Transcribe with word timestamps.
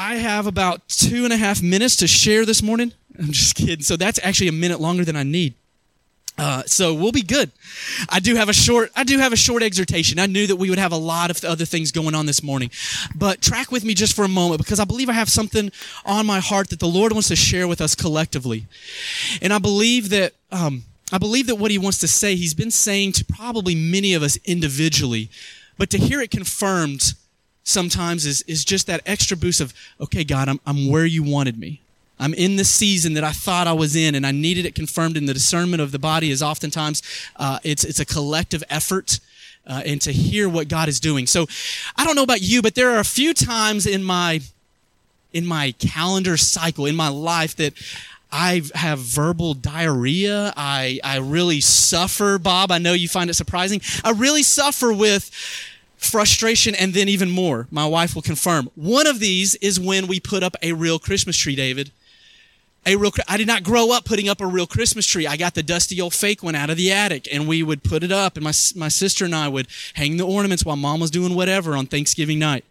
I 0.00 0.14
have 0.14 0.46
about 0.46 0.88
two 0.88 1.24
and 1.24 1.32
a 1.32 1.36
half 1.36 1.60
minutes 1.62 1.96
to 1.96 2.06
share 2.06 2.46
this 2.46 2.62
morning. 2.62 2.94
I'm 3.18 3.32
just 3.32 3.54
kidding. 3.54 3.82
So 3.82 3.96
that's 3.96 4.18
actually 4.22 4.48
a 4.48 4.52
minute 4.52 4.80
longer 4.80 5.04
than 5.04 5.14
I 5.14 5.24
need. 5.24 5.52
Uh, 6.38 6.62
so 6.64 6.94
we'll 6.94 7.12
be 7.12 7.20
good. 7.20 7.50
I 8.08 8.18
do 8.18 8.34
have 8.34 8.48
a 8.48 8.54
short. 8.54 8.90
I 8.96 9.04
do 9.04 9.18
have 9.18 9.34
a 9.34 9.36
short 9.36 9.62
exhortation. 9.62 10.18
I 10.18 10.24
knew 10.24 10.46
that 10.46 10.56
we 10.56 10.70
would 10.70 10.78
have 10.78 10.92
a 10.92 10.96
lot 10.96 11.30
of 11.30 11.44
other 11.44 11.66
things 11.66 11.92
going 11.92 12.14
on 12.14 12.24
this 12.24 12.42
morning, 12.42 12.70
but 13.14 13.42
track 13.42 13.70
with 13.70 13.84
me 13.84 13.92
just 13.92 14.16
for 14.16 14.24
a 14.24 14.28
moment 14.28 14.62
because 14.62 14.80
I 14.80 14.86
believe 14.86 15.10
I 15.10 15.12
have 15.12 15.28
something 15.28 15.70
on 16.06 16.24
my 16.24 16.40
heart 16.40 16.70
that 16.70 16.78
the 16.80 16.86
Lord 16.86 17.12
wants 17.12 17.28
to 17.28 17.36
share 17.36 17.68
with 17.68 17.82
us 17.82 17.94
collectively, 17.94 18.64
and 19.42 19.52
I 19.52 19.58
believe 19.58 20.08
that 20.10 20.32
um, 20.50 20.84
I 21.12 21.18
believe 21.18 21.46
that 21.48 21.56
what 21.56 21.70
He 21.70 21.76
wants 21.76 21.98
to 21.98 22.08
say, 22.08 22.36
He's 22.36 22.54
been 22.54 22.70
saying 22.70 23.12
to 23.12 23.24
probably 23.26 23.74
many 23.74 24.14
of 24.14 24.22
us 24.22 24.38
individually, 24.46 25.28
but 25.76 25.90
to 25.90 25.98
hear 25.98 26.22
it 26.22 26.30
confirmed 26.30 27.12
sometimes 27.64 28.26
is 28.26 28.42
is 28.42 28.64
just 28.64 28.86
that 28.86 29.00
extra 29.06 29.36
boost 29.36 29.60
of 29.60 29.72
okay, 30.00 30.24
God, 30.24 30.48
I'm 30.48 30.60
I'm 30.66 30.88
where 30.88 31.06
you 31.06 31.22
wanted 31.22 31.58
me. 31.58 31.80
I'm 32.18 32.34
in 32.34 32.56
the 32.56 32.64
season 32.64 33.14
that 33.14 33.24
I 33.24 33.32
thought 33.32 33.66
I 33.66 33.72
was 33.72 33.96
in, 33.96 34.14
and 34.14 34.26
I 34.26 34.30
needed 34.30 34.66
it 34.66 34.74
confirmed. 34.74 35.16
In 35.16 35.26
the 35.26 35.34
discernment 35.34 35.80
of 35.80 35.92
the 35.92 35.98
body 35.98 36.30
is 36.30 36.42
oftentimes 36.42 37.02
uh, 37.36 37.58
it's 37.64 37.84
it's 37.84 38.00
a 38.00 38.06
collective 38.06 38.62
effort. 38.70 39.20
Uh, 39.66 39.82
and 39.84 40.00
to 40.00 40.10
hear 40.10 40.48
what 40.48 40.68
God 40.68 40.88
is 40.88 40.98
doing. 40.98 41.26
So, 41.26 41.46
I 41.94 42.06
don't 42.06 42.16
know 42.16 42.22
about 42.22 42.40
you, 42.40 42.62
but 42.62 42.74
there 42.74 42.90
are 42.90 42.98
a 42.98 43.04
few 43.04 43.34
times 43.34 43.86
in 43.86 44.02
my 44.02 44.40
in 45.32 45.46
my 45.46 45.72
calendar 45.72 46.38
cycle 46.38 46.86
in 46.86 46.96
my 46.96 47.08
life 47.08 47.54
that 47.56 47.74
I 48.32 48.62
have 48.74 49.00
verbal 49.00 49.54
diarrhea. 49.54 50.52
I 50.56 51.00
I 51.02 51.18
really 51.18 51.60
suffer, 51.60 52.38
Bob. 52.38 52.70
I 52.70 52.78
know 52.78 52.92
you 52.92 53.08
find 53.08 53.28
it 53.28 53.34
surprising. 53.34 53.80
I 54.04 54.10
really 54.10 54.42
suffer 54.42 54.92
with 54.92 55.30
frustration 56.00 56.74
and 56.74 56.94
then 56.94 57.08
even 57.08 57.30
more. 57.30 57.66
My 57.70 57.86
wife 57.86 58.14
will 58.14 58.22
confirm. 58.22 58.70
One 58.74 59.06
of 59.06 59.20
these 59.20 59.54
is 59.56 59.78
when 59.78 60.06
we 60.06 60.18
put 60.20 60.42
up 60.42 60.56
a 60.62 60.72
real 60.72 60.98
Christmas 60.98 61.36
tree, 61.36 61.54
David 61.54 61.92
a 62.86 62.96
real 62.96 63.12
I 63.28 63.36
did 63.36 63.46
not 63.46 63.62
grow 63.62 63.92
up 63.92 64.04
putting 64.04 64.28
up 64.28 64.40
a 64.40 64.46
real 64.46 64.66
Christmas 64.66 65.06
tree. 65.06 65.26
I 65.26 65.36
got 65.36 65.54
the 65.54 65.62
dusty 65.62 66.00
old 66.00 66.14
fake 66.14 66.42
one 66.42 66.54
out 66.54 66.70
of 66.70 66.76
the 66.76 66.90
attic 66.90 67.28
and 67.32 67.46
we 67.46 67.62
would 67.62 67.82
put 67.82 68.02
it 68.02 68.12
up 68.12 68.36
and 68.36 68.44
my 68.44 68.52
my 68.74 68.88
sister 68.88 69.24
and 69.24 69.34
I 69.34 69.48
would 69.48 69.68
hang 69.94 70.16
the 70.16 70.26
ornaments 70.26 70.64
while 70.64 70.76
mom 70.76 71.00
was 71.00 71.10
doing 71.10 71.34
whatever 71.34 71.76
on 71.76 71.86
Thanksgiving 71.86 72.38
night. 72.38 72.64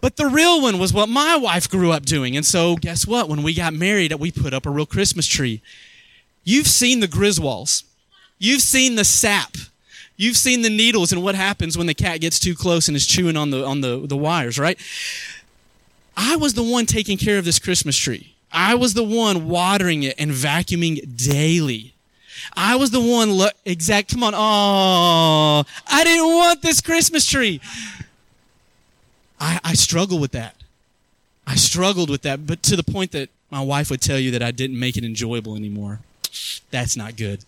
But 0.00 0.16
the 0.16 0.26
real 0.26 0.60
one 0.60 0.78
was 0.78 0.92
what 0.92 1.08
my 1.08 1.36
wife 1.36 1.68
grew 1.70 1.90
up 1.90 2.04
doing. 2.04 2.36
And 2.36 2.44
so 2.44 2.76
guess 2.76 3.06
what? 3.06 3.28
When 3.28 3.42
we 3.42 3.54
got 3.54 3.72
married, 3.72 4.12
we 4.14 4.30
put 4.30 4.52
up 4.52 4.66
a 4.66 4.70
real 4.70 4.86
Christmas 4.86 5.26
tree. 5.26 5.62
You've 6.44 6.68
seen 6.68 7.00
the 7.00 7.08
Griswolds. 7.08 7.84
You've 8.38 8.60
seen 8.60 8.96
the 8.96 9.04
sap. 9.04 9.56
You've 10.16 10.36
seen 10.36 10.62
the 10.62 10.70
needles 10.70 11.12
and 11.12 11.22
what 11.22 11.34
happens 11.34 11.76
when 11.76 11.86
the 11.86 11.94
cat 11.94 12.20
gets 12.20 12.38
too 12.38 12.54
close 12.54 12.88
and 12.88 12.96
is 12.96 13.06
chewing 13.06 13.36
on 13.36 13.50
the 13.50 13.64
on 13.64 13.80
the, 13.82 14.06
the 14.06 14.16
wires, 14.16 14.58
right? 14.58 14.78
I 16.16 16.36
was 16.36 16.54
the 16.54 16.62
one 16.62 16.86
taking 16.86 17.18
care 17.18 17.38
of 17.38 17.44
this 17.44 17.58
Christmas 17.58 17.96
tree. 17.96 18.34
I 18.50 18.74
was 18.74 18.94
the 18.94 19.02
one 19.02 19.48
watering 19.48 20.02
it 20.02 20.14
and 20.18 20.30
vacuuming 20.30 21.16
daily. 21.16 21.92
I 22.56 22.76
was 22.76 22.90
the 22.90 23.00
one, 23.00 23.30
lo- 23.30 23.48
exact, 23.64 24.12
come 24.12 24.22
on, 24.22 24.32
oh, 24.34 25.64
I 25.86 26.04
didn't 26.04 26.26
want 26.26 26.62
this 26.62 26.80
Christmas 26.80 27.26
tree. 27.26 27.60
I, 29.38 29.60
I 29.64 29.74
struggle 29.74 30.18
with 30.18 30.32
that. 30.32 30.56
I 31.46 31.56
struggled 31.56 32.08
with 32.08 32.22
that, 32.22 32.46
but 32.46 32.62
to 32.64 32.76
the 32.76 32.82
point 32.82 33.12
that 33.12 33.28
my 33.50 33.60
wife 33.60 33.90
would 33.90 34.00
tell 34.00 34.18
you 34.18 34.30
that 34.32 34.42
I 34.42 34.50
didn't 34.50 34.78
make 34.78 34.96
it 34.96 35.04
enjoyable 35.04 35.54
anymore. 35.54 36.00
That's 36.70 36.96
not 36.96 37.16
good. 37.16 37.44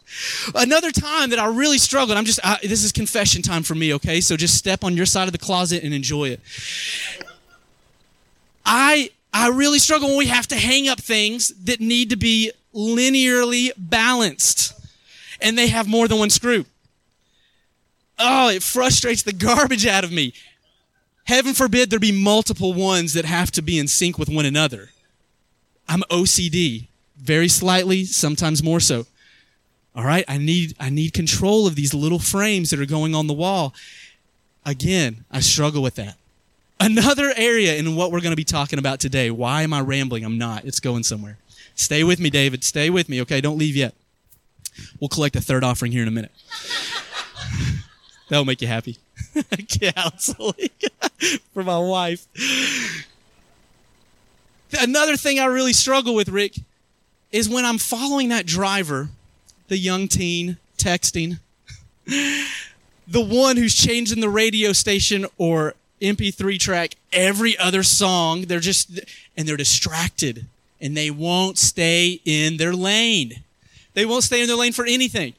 Another 0.55 0.91
time 0.91 1.31
that 1.31 1.39
I 1.39 1.47
really 1.47 1.79
struggled, 1.79 2.17
I'm 2.17 2.25
just, 2.25 2.41
I, 2.45 2.59
this 2.63 2.85
is 2.85 2.93
confession 2.93 3.43
time 3.43 3.63
for 3.63 3.75
me, 3.75 3.95
okay? 3.95 4.21
So 4.21 4.37
just 4.37 4.57
step 4.57 4.85
on 4.85 4.97
your 4.97 5.07
side 5.07 5.29
of 5.29 5.33
the 5.33 5.39
closet 5.39 5.83
and 5.83 5.93
enjoy 5.93 6.31
it. 6.31 6.41
I 8.65 9.11
I 9.33 9.49
really 9.49 9.79
struggle 9.79 10.09
when 10.09 10.19
we 10.19 10.27
have 10.27 10.47
to 10.49 10.57
hang 10.57 10.89
up 10.89 11.01
things 11.01 11.49
that 11.65 11.81
need 11.81 12.11
to 12.11 12.17
be 12.17 12.51
linearly 12.75 13.71
balanced 13.77 14.73
and 15.41 15.57
they 15.57 15.69
have 15.69 15.89
more 15.89 16.09
than 16.09 16.19
one 16.19 16.31
screw. 16.31 16.65
Oh, 18.19 18.49
it 18.49 18.63
frustrates 18.63 19.23
the 19.23 19.33
garbage 19.47 19.87
out 19.87 20.05
of 20.05 20.13
me. 20.13 20.33
Heaven 21.25 21.55
forbid 21.55 21.91
there 21.91 21.99
be 21.99 22.13
multiple 22.13 22.73
ones 22.73 23.13
that 23.13 23.25
have 23.25 23.51
to 23.53 23.63
be 23.63 23.79
in 23.79 23.87
sync 23.87 24.19
with 24.19 24.29
one 24.29 24.47
another. 24.47 24.91
I'm 25.87 26.03
OCD, 26.11 26.89
very 27.21 27.49
slightly, 27.49 28.05
sometimes 28.05 28.63
more 28.63 28.81
so. 28.81 29.07
All 29.95 30.05
right, 30.05 30.25
I 30.29 30.39
need 30.39 30.75
I 30.79 30.91
need 30.91 31.13
control 31.13 31.67
of 31.67 31.75
these 31.75 31.93
little 31.93 32.19
frames 32.19 32.71
that 32.71 32.81
are 32.81 32.87
going 32.87 33.15
on 33.15 33.27
the 33.27 33.35
wall. 33.35 33.75
Again, 34.65 35.25
I 35.31 35.41
struggle 35.41 35.83
with 35.83 35.97
that. 35.97 36.17
Another 36.81 37.33
area 37.37 37.75
in 37.77 37.97
what 37.97 38.13
we're 38.13 38.21
going 38.21 38.33
to 38.33 38.37
be 38.37 38.45
talking 38.45 38.79
about 38.79 39.01
today. 39.01 39.31
Why 39.31 39.63
am 39.63 39.73
I 39.73 39.81
rambling? 39.81 40.25
I'm 40.25 40.39
not. 40.39 40.65
It's 40.65 40.79
going 40.79 41.03
somewhere. 41.03 41.39
Stay 41.75 42.05
with 42.05 42.21
me, 42.21 42.31
David. 42.31 42.63
Stay 42.63 42.91
with 42.91 43.09
me, 43.09 43.21
okay? 43.23 43.41
Don't 43.41 43.59
leave 43.59 43.75
yet. 43.75 43.95
We'll 45.01 45.09
collect 45.09 45.35
a 45.37 45.41
third 45.41 45.65
offering 45.65 45.91
here 45.91 46.03
in 46.03 46.09
a 46.09 46.13
minute. 46.13 46.33
That'll 48.29 48.45
make 48.45 48.63
you 48.63 48.69
happy. 48.69 48.99
Counseling 49.69 50.71
for 51.53 51.65
my 51.65 51.79
wife. 51.79 52.27
Another 54.79 55.17
thing 55.17 55.41
I 55.41 55.47
really 55.47 55.73
struggle 55.73 56.15
with, 56.15 56.29
Rick, 56.29 56.57
is 57.31 57.49
when 57.49 57.65
I'm 57.65 57.79
following 57.79 58.29
that 58.31 58.47
driver, 58.47 59.09
the 59.69 59.79
young 59.79 60.09
teen 60.09 60.59
texting, 60.79 61.39
the 62.07 62.45
one 63.21 63.57
who's 63.57 63.75
changing 63.75 64.21
the 64.21 64.29
radio 64.31 64.73
station 64.73 65.27
or 65.37 65.75
MP3 66.01 66.59
track 66.59 66.95
every 67.13 67.59
other 67.59 67.83
song. 67.83 68.43
They're 68.43 68.61
just, 68.61 69.01
and 69.37 69.47
they're 69.47 69.57
distracted 69.57 70.47
and 70.81 70.97
they 70.97 71.11
won't 71.11 71.59
stay 71.59 72.21
in 72.25 72.57
their 72.57 72.73
lane. 72.73 73.43
They 73.95 74.07
won't 74.07 74.25
stay 74.25 74.41
in 74.41 74.47
their 74.47 74.57
lane 74.57 74.73
for 74.73 74.87
anything. 74.87 75.35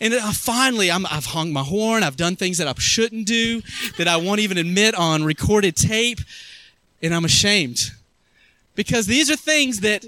And 0.00 0.12
uh, 0.12 0.32
finally, 0.32 0.90
i 0.90 0.98
have 0.98 1.26
hung 1.26 1.52
my 1.52 1.62
horn. 1.62 2.02
I've 2.02 2.16
done 2.16 2.36
things 2.36 2.58
that 2.58 2.68
I 2.68 2.74
shouldn't 2.78 3.26
do, 3.26 3.62
that 3.96 4.08
I 4.08 4.16
won't 4.16 4.40
even 4.40 4.58
admit 4.58 4.94
on 4.94 5.24
recorded 5.24 5.76
tape. 5.76 6.18
And 7.02 7.14
I'm 7.14 7.24
ashamed 7.24 7.92
because 8.74 9.06
these 9.06 9.30
are 9.30 9.36
things 9.36 9.80
that 9.80 10.04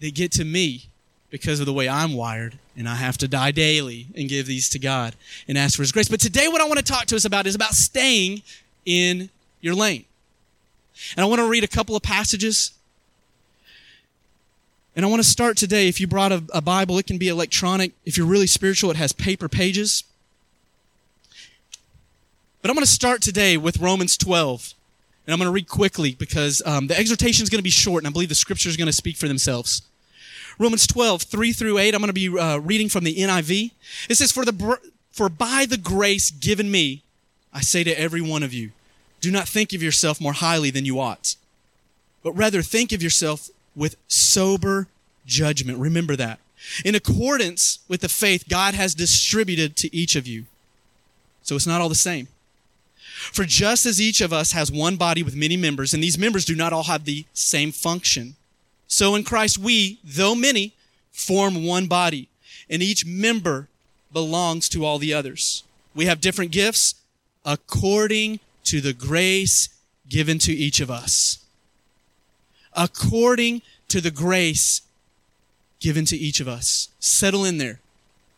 they 0.00 0.10
get 0.10 0.32
to 0.32 0.44
me 0.44 0.88
because 1.30 1.60
of 1.60 1.66
the 1.66 1.72
way 1.72 1.88
I'm 1.88 2.14
wired. 2.14 2.58
And 2.76 2.88
I 2.88 2.94
have 2.94 3.18
to 3.18 3.28
die 3.28 3.50
daily 3.50 4.06
and 4.16 4.28
give 4.28 4.46
these 4.46 4.68
to 4.70 4.78
God 4.78 5.16
and 5.46 5.58
ask 5.58 5.76
for 5.76 5.82
His 5.82 5.92
grace. 5.92 6.08
But 6.08 6.20
today, 6.20 6.48
what 6.48 6.60
I 6.60 6.64
want 6.66 6.78
to 6.78 6.84
talk 6.84 7.06
to 7.06 7.16
us 7.16 7.24
about 7.24 7.46
is 7.46 7.54
about 7.54 7.74
staying 7.74 8.42
in 8.84 9.30
your 9.60 9.74
lane. 9.74 10.04
And 11.16 11.24
I 11.24 11.28
want 11.28 11.40
to 11.40 11.48
read 11.48 11.64
a 11.64 11.68
couple 11.68 11.96
of 11.96 12.02
passages. 12.02 12.72
And 14.96 15.04
I 15.04 15.08
want 15.08 15.22
to 15.22 15.28
start 15.28 15.56
today. 15.56 15.88
If 15.88 16.00
you 16.00 16.06
brought 16.06 16.32
a, 16.32 16.42
a, 16.52 16.60
Bible, 16.60 16.98
it 16.98 17.06
can 17.06 17.18
be 17.18 17.28
electronic. 17.28 17.92
If 18.04 18.16
you're 18.16 18.26
really 18.26 18.46
spiritual, 18.46 18.90
it 18.90 18.96
has 18.96 19.12
paper 19.12 19.48
pages. 19.48 20.04
But 22.62 22.70
I'm 22.70 22.74
going 22.74 22.84
to 22.84 22.90
start 22.90 23.22
today 23.22 23.56
with 23.56 23.78
Romans 23.78 24.16
12. 24.16 24.74
And 25.26 25.32
I'm 25.32 25.38
going 25.38 25.46
to 25.48 25.52
read 25.52 25.68
quickly 25.68 26.14
because 26.14 26.62
um, 26.64 26.86
the 26.86 26.98
exhortation 26.98 27.42
is 27.42 27.50
going 27.50 27.58
to 27.58 27.62
be 27.62 27.70
short, 27.70 28.02
and 28.02 28.08
I 28.08 28.10
believe 28.10 28.28
the 28.28 28.34
scriptures 28.34 28.74
are 28.74 28.78
going 28.78 28.86
to 28.86 28.92
speak 28.92 29.16
for 29.16 29.28
themselves. 29.28 29.82
Romans 30.58 30.86
12, 30.86 31.22
3 31.22 31.52
through 31.52 31.78
8, 31.78 31.94
I'm 31.94 32.00
going 32.00 32.08
to 32.08 32.12
be 32.12 32.36
uh, 32.36 32.58
reading 32.58 32.88
from 32.88 33.04
the 33.04 33.14
NIV. 33.14 33.70
It 34.08 34.14
says, 34.16 34.32
for, 34.32 34.44
the, 34.44 34.78
for 35.12 35.28
by 35.28 35.66
the 35.66 35.76
grace 35.76 36.30
given 36.30 36.70
me, 36.70 37.02
I 37.52 37.60
say 37.60 37.84
to 37.84 37.98
every 37.98 38.20
one 38.20 38.42
of 38.42 38.52
you, 38.52 38.72
do 39.20 39.30
not 39.30 39.48
think 39.48 39.72
of 39.72 39.82
yourself 39.82 40.20
more 40.20 40.32
highly 40.32 40.70
than 40.70 40.84
you 40.84 41.00
ought, 41.00 41.36
but 42.22 42.32
rather 42.32 42.62
think 42.62 42.92
of 42.92 43.02
yourself 43.02 43.50
with 43.74 43.96
sober 44.08 44.88
judgment. 45.26 45.78
Remember 45.78 46.16
that. 46.16 46.40
In 46.84 46.94
accordance 46.94 47.78
with 47.88 48.00
the 48.00 48.08
faith 48.08 48.48
God 48.48 48.74
has 48.74 48.94
distributed 48.94 49.76
to 49.76 49.94
each 49.94 50.16
of 50.16 50.26
you. 50.26 50.46
So 51.42 51.56
it's 51.56 51.66
not 51.66 51.80
all 51.80 51.88
the 51.88 51.94
same. 51.94 52.28
For 53.32 53.44
just 53.44 53.86
as 53.86 54.00
each 54.00 54.20
of 54.20 54.32
us 54.32 54.52
has 54.52 54.70
one 54.70 54.96
body 54.96 55.22
with 55.22 55.34
many 55.34 55.56
members, 55.56 55.94
and 55.94 56.02
these 56.02 56.18
members 56.18 56.44
do 56.44 56.54
not 56.54 56.72
all 56.72 56.84
have 56.84 57.04
the 57.04 57.24
same 57.32 57.72
function, 57.72 58.36
so 58.88 59.14
in 59.14 59.22
Christ 59.22 59.58
we, 59.58 60.00
though 60.02 60.34
many, 60.34 60.74
form 61.12 61.64
one 61.64 61.86
body, 61.86 62.28
and 62.68 62.82
each 62.82 63.06
member 63.06 63.68
belongs 64.12 64.68
to 64.70 64.84
all 64.84 64.98
the 64.98 65.14
others. 65.14 65.62
We 65.94 66.06
have 66.06 66.20
different 66.20 66.50
gifts 66.50 66.94
according 67.44 68.40
to 68.64 68.80
the 68.80 68.92
grace 68.92 69.68
given 70.08 70.38
to 70.40 70.52
each 70.52 70.80
of 70.80 70.90
us. 70.90 71.38
According 72.72 73.62
to 73.88 74.00
the 74.00 74.10
grace 74.10 74.82
given 75.80 76.04
to 76.06 76.16
each 76.16 76.40
of 76.40 76.48
us. 76.48 76.88
Settle 76.98 77.44
in 77.44 77.58
there. 77.58 77.80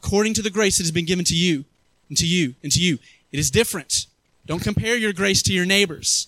According 0.03 0.35
to 0.35 0.43
the 0.43 0.51
grace 0.51 0.79
that 0.79 0.85
has 0.85 0.91
been 0.91 1.05
given 1.07 1.25
to 1.27 1.35
you, 1.35 1.65
and 2.09 2.19
to 2.19 2.27
you, 2.27 2.55
and 2.63 2.73
to 2.73 2.81
you. 2.81 2.99
It 3.33 3.39
is 3.39 3.51
different. 3.51 4.07
Don't 4.47 4.63
compare 4.63 4.97
your 4.97 5.13
grace 5.13 5.43
to 5.45 5.53
your 5.53 5.67
neighbor's. 5.67 6.27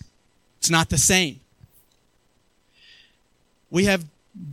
It's 0.58 0.70
not 0.70 0.90
the 0.90 0.98
same. 0.98 1.40
We 3.72 3.86
have 3.86 4.04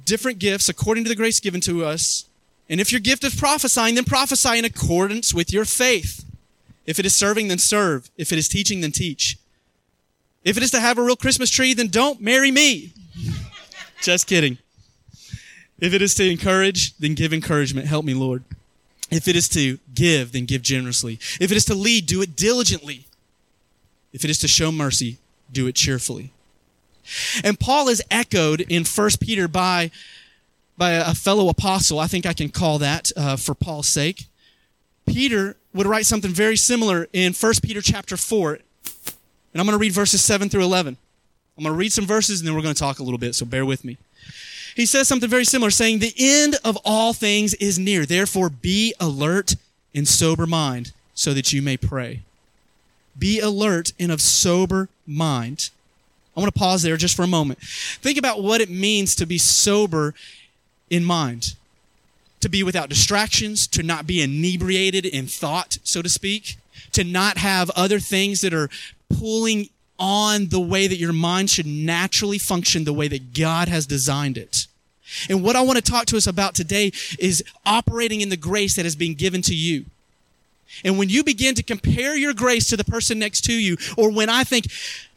different 0.06 0.40
gifts 0.40 0.70
according 0.70 1.04
to 1.04 1.10
the 1.10 1.16
grace 1.16 1.42
given 1.42 1.60
to 1.62 1.84
us. 1.84 2.26
And 2.70 2.80
if 2.80 2.92
your 2.92 3.02
gift 3.02 3.24
is 3.26 3.36
prophesying, 3.36 3.96
then 3.96 4.06
prophesy 4.06 4.58
in 4.58 4.66
accordance 4.66 5.34
with 5.34 5.52
your 5.52 5.66
faith. 5.66 6.24
If 6.86 7.00
it 7.00 7.06
is 7.06 7.14
serving, 7.14 7.50
then 7.50 7.60
serve. 7.60 8.10
If 8.18 8.32
it 8.32 8.40
is 8.40 8.48
teaching, 8.48 8.80
then 8.80 8.94
teach. 8.94 9.38
If 10.46 10.56
it 10.56 10.64
is 10.64 10.72
to 10.72 10.80
have 10.80 10.98
a 10.98 11.04
real 11.04 11.18
Christmas 11.18 11.50
tree, 11.50 11.74
then 11.74 11.88
don't 11.88 12.22
marry 12.22 12.50
me. 12.50 12.94
Just 14.02 14.26
kidding. 14.26 14.58
If 15.80 15.94
it 15.94 16.02
is 16.02 16.16
to 16.16 16.30
encourage, 16.30 16.96
then 16.98 17.14
give 17.14 17.34
encouragement. 17.34 17.88
Help 17.88 18.06
me, 18.06 18.14
Lord. 18.14 18.44
If 19.12 19.28
it 19.28 19.36
is 19.36 19.50
to 19.50 19.80
give, 19.94 20.32
then 20.32 20.46
give 20.46 20.62
generously. 20.62 21.20
If 21.42 21.52
it 21.52 21.58
is 21.58 21.66
to 21.66 21.76
lead, 21.76 22.06
do 22.06 22.22
it 22.22 22.38
diligently. 22.38 23.06
If 24.14 24.24
it 24.24 24.30
is 24.30 24.40
to 24.40 24.48
show 24.48 24.72
mercy, 24.72 25.18
do 25.52 25.68
it 25.68 25.76
cheerfully. 25.76 26.32
And 27.44 27.60
Paul 27.60 27.90
is 27.90 28.02
echoed 28.12 28.62
in 28.62 28.84
1 28.86 29.10
Peter 29.20 29.48
by, 29.48 29.92
by 30.78 30.92
a 30.92 31.14
fellow 31.14 31.50
apostle. 31.50 32.00
I 32.00 32.08
think 32.08 32.26
I 32.26 32.34
can 32.34 32.50
call 32.50 32.80
that 32.80 33.12
uh, 33.16 33.36
for 33.36 33.54
Paul's 33.56 33.88
sake. 33.88 34.26
Peter 35.06 35.56
would 35.74 35.88
write 35.88 36.06
something 36.06 36.32
very 36.32 36.56
similar 36.56 37.08
in 37.14 37.34
1 37.34 37.54
Peter 37.64 37.82
chapter 37.82 38.18
4. 38.18 38.54
And 38.54 38.62
I'm 39.56 39.66
going 39.66 39.78
to 39.78 39.82
read 39.82 39.94
verses 39.94 40.24
7 40.24 40.50
through 40.50 40.64
11. 40.64 40.98
I'm 41.58 41.64
going 41.64 41.74
to 41.74 41.78
read 41.78 41.92
some 41.92 42.06
verses 42.06 42.40
and 42.40 42.48
then 42.48 42.56
we're 42.56 42.62
going 42.62 42.74
to 42.74 42.80
talk 42.80 43.00
a 43.00 43.04
little 43.04 43.18
bit, 43.18 43.36
so 43.36 43.46
bear 43.46 43.66
with 43.66 43.84
me. 43.84 43.98
He 44.76 44.86
says 44.86 45.08
something 45.08 45.30
very 45.30 45.44
similar, 45.44 45.72
saying, 45.72 46.00
The 46.00 46.14
end 46.18 46.56
of 46.64 46.78
all 46.86 47.12
things 47.14 47.54
is 47.56 47.78
near. 47.78 48.06
Therefore, 48.06 48.50
be 48.50 48.94
alert 49.00 49.56
and 49.94 50.08
sober 50.08 50.48
mind 50.48 50.94
so 51.14 51.34
that 51.34 51.52
you 51.52 51.62
may 51.62 51.76
pray. 51.76 52.22
Be 53.18 53.42
alert 53.42 53.92
and 54.00 54.12
of 54.12 54.22
sober 54.22 54.88
mind. 55.06 55.70
I 56.36 56.40
want 56.40 56.54
to 56.54 56.60
pause 56.60 56.82
there 56.84 56.98
just 56.98 57.16
for 57.16 57.24
a 57.24 57.28
moment. 57.28 57.60
Think 57.60 58.18
about 58.18 58.42
what 58.42 58.62
it 58.62 58.70
means 58.70 59.16
to 59.16 59.26
be 59.26 59.38
sober 59.38 60.14
in 60.90 61.04
mind, 61.04 61.56
to 62.40 62.50
be 62.50 62.64
without 62.64 62.90
distractions, 62.90 63.68
to 63.68 63.84
not 63.84 64.08
be 64.08 64.22
inebriated 64.22 65.06
in 65.06 65.28
thought, 65.28 65.78
so 65.84 66.02
to 66.02 66.10
speak, 66.10 66.58
to 66.94 67.04
not 67.04 67.38
have 67.38 67.70
other 67.72 68.00
things 68.00 68.42
that 68.42 68.54
are 68.54 68.70
pulling 69.10 69.70
on 69.98 70.48
the 70.48 70.60
way 70.60 70.88
that 70.88 70.96
your 70.96 71.12
mind 71.12 71.50
should 71.50 71.66
naturally 71.66 72.38
function 72.38 72.86
the 72.86 72.94
way 72.94 73.08
that 73.10 73.34
God 73.34 73.68
has 73.68 73.86
designed 73.86 74.38
it. 74.38 74.68
And 75.30 75.44
what 75.44 75.56
I 75.56 75.62
want 75.62 75.78
to 75.78 75.92
talk 75.92 76.06
to 76.08 76.18
us 76.18 76.28
about 76.28 76.56
today 76.56 76.92
is 77.18 77.44
operating 77.66 78.22
in 78.22 78.30
the 78.30 78.38
grace 78.38 78.76
that 78.76 78.86
has 78.86 78.96
been 78.96 79.16
given 79.16 79.42
to 79.44 79.56
you. 79.56 79.86
And 80.86 80.98
when 80.98 81.10
you 81.10 81.24
begin 81.24 81.56
to 81.56 81.64
compare 81.64 82.16
your 82.16 82.34
grace 82.34 82.70
to 82.70 82.78
the 82.78 82.84
person 82.84 83.20
next 83.20 83.42
to 83.46 83.54
you, 83.54 83.76
or 83.98 84.12
when 84.12 84.30
I 84.30 84.44
think, 84.44 84.68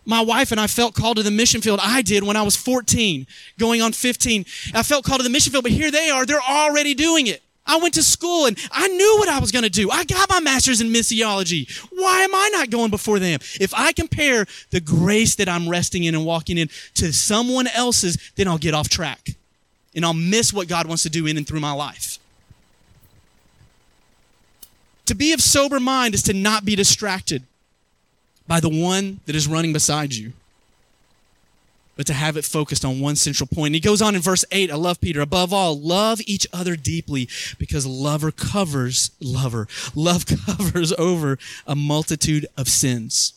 my 0.05 0.21
wife 0.21 0.51
and 0.51 0.61
I 0.61 0.67
felt 0.67 0.95
called 0.95 1.17
to 1.19 1.23
the 1.23 1.31
mission 1.31 1.61
field. 1.61 1.81
I 1.83 2.03
did 2.03 2.25
when 2.25 2.37
I 2.37 2.43
was 2.43 2.57
14, 2.57 3.27
going 3.59 3.83
on 3.83 3.93
15. 3.93 4.45
I 4.75 4.83
felt 4.83 5.05
called 5.05 5.21
to 5.21 5.25
the 5.25 5.31
mission 5.31 5.53
field, 5.53 5.65
but 5.65 5.73
here 5.73 5.91
they 5.91 6.11
are. 6.11 6.27
They're 6.27 6.41
already 6.41 6.95
doing 6.95 7.27
it. 7.27 7.43
I 7.65 7.77
went 7.77 7.95
to 7.95 8.03
school 8.03 8.47
and 8.47 8.59
I 8.73 8.89
knew 8.89 9.17
what 9.19 9.29
I 9.29 9.39
was 9.39 9.53
going 9.53 9.63
to 9.63 9.71
do. 9.71 9.91
I 9.91 10.05
got 10.05 10.29
my 10.29 10.41
master's 10.41 10.81
in 10.81 10.89
missiology. 10.89 11.71
Why 11.93 12.23
am 12.23 12.35
I 12.35 12.51
not 12.53 12.71
going 12.71 12.91
before 12.91 13.21
them? 13.21 13.39
If 13.61 13.73
I 13.75 13.93
compare 13.93 14.47
the 14.71 14.81
grace 14.81 15.37
that 15.37 15.49
I'm 15.49 15.69
resting 15.69 16.03
in 16.05 16.15
and 16.15 16.27
walking 16.27 16.59
in 16.59 16.69
to 16.95 17.13
someone 17.13 17.69
else's, 17.69 18.19
then 18.35 18.49
I'll 18.49 18.59
get 18.59 18.75
off 18.75 18.89
track 18.89 19.31
and 19.95 20.05
I'll 20.05 20.15
miss 20.15 20.53
what 20.53 20.67
God 20.67 20.87
wants 20.87 21.05
to 21.05 21.11
do 21.11 21.27
in 21.27 21.37
and 21.37 21.47
through 21.47 21.61
my 21.61 21.73
life. 21.73 22.19
To 25.07 25.15
be 25.15 25.33
of 25.33 25.41
sober 25.41 25.79
mind 25.79 26.15
is 26.15 26.23
to 26.25 26.33
not 26.33 26.65
be 26.65 26.75
distracted 26.75 27.45
by 28.47 28.61
the 28.61 28.69
one 28.69 29.21
that 29.27 29.37
is 29.37 29.49
running 29.49 29.73
beside 29.73 30.15
you, 30.15 30.33
but 31.97 32.07
to 32.07 32.15
have 32.15 32.37
it 32.37 32.45
focused 32.45 32.85
on 32.85 33.01
one 33.01 33.17
central 33.17 33.47
point. 33.47 33.75
He 33.75 33.81
goes 33.81 34.03
on 34.03 34.15
in 34.15 34.23
verse 34.23 34.45
8, 34.51 34.71
I 34.71 34.77
love 34.77 35.01
Peter. 35.01 35.21
Above 35.21 35.53
all, 35.53 35.79
love 35.79 36.21
each 36.27 36.47
other 36.53 36.75
deeply 36.75 37.29
because 37.59 37.87
lover 37.87 38.31
covers, 38.31 39.11
lover, 39.21 39.69
love 39.95 40.25
covers 40.47 40.93
over 40.95 41.39
a 41.67 41.75
multitude 41.75 42.47
of 42.57 42.69
sins. 42.69 43.35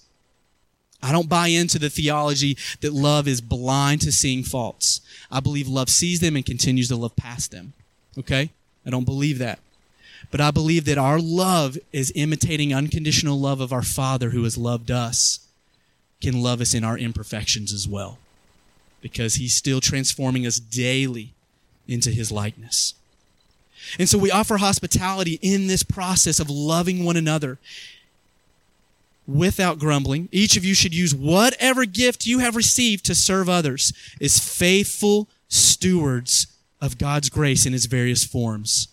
I 1.03 1.11
don't 1.11 1.29
buy 1.29 1.47
into 1.47 1.77
the 1.77 1.89
theology 1.89 2.57
that 2.81 2.93
love 2.93 3.27
is 3.27 3.41
blind 3.41 4.01
to 4.01 4.11
seeing 4.11 4.43
faults. 4.43 5.01
I 5.29 5.39
believe 5.39 5.67
love 5.67 5.89
sees 5.89 6.19
them 6.19 6.35
and 6.35 6.45
continues 6.45 6.87
to 6.87 6.95
love 6.95 7.15
past 7.15 7.51
them. 7.51 7.73
Okay? 8.17 8.49
I 8.85 8.89
don't 8.89 9.05
believe 9.05 9.37
that. 9.39 9.59
But 10.31 10.41
I 10.41 10.51
believe 10.51 10.85
that 10.85 10.97
our 10.97 11.19
love 11.19 11.77
is 11.91 12.11
imitating 12.15 12.73
unconditional 12.73 13.39
love 13.39 13.61
of 13.61 13.71
our 13.71 13.83
Father 13.83 14.31
who 14.31 14.43
has 14.43 14.57
loved 14.57 14.91
us, 14.91 15.39
can 16.21 16.41
love 16.41 16.61
us 16.61 16.73
in 16.73 16.83
our 16.83 16.97
imperfections 16.97 17.71
as 17.71 17.87
well. 17.87 18.17
Because 19.01 19.35
he's 19.35 19.53
still 19.53 19.81
transforming 19.81 20.45
us 20.45 20.59
daily 20.59 21.33
into 21.87 22.09
his 22.09 22.31
likeness. 22.31 22.95
And 23.99 24.09
so 24.09 24.17
we 24.17 24.31
offer 24.31 24.57
hospitality 24.57 25.37
in 25.41 25.67
this 25.67 25.83
process 25.83 26.39
of 26.39 26.49
loving 26.49 27.05
one 27.05 27.17
another 27.17 27.59
without 29.27 29.79
grumbling. 29.79 30.29
Each 30.31 30.57
of 30.57 30.65
you 30.65 30.73
should 30.73 30.93
use 30.93 31.13
whatever 31.13 31.85
gift 31.85 32.25
you 32.25 32.39
have 32.39 32.55
received 32.55 33.05
to 33.05 33.15
serve 33.15 33.49
others 33.49 33.93
as 34.21 34.39
faithful 34.39 35.27
stewards 35.47 36.47
of 36.81 36.97
God's 36.97 37.29
grace 37.29 37.65
in 37.65 37.73
its 37.73 37.85
various 37.85 38.23
forms. 38.23 38.87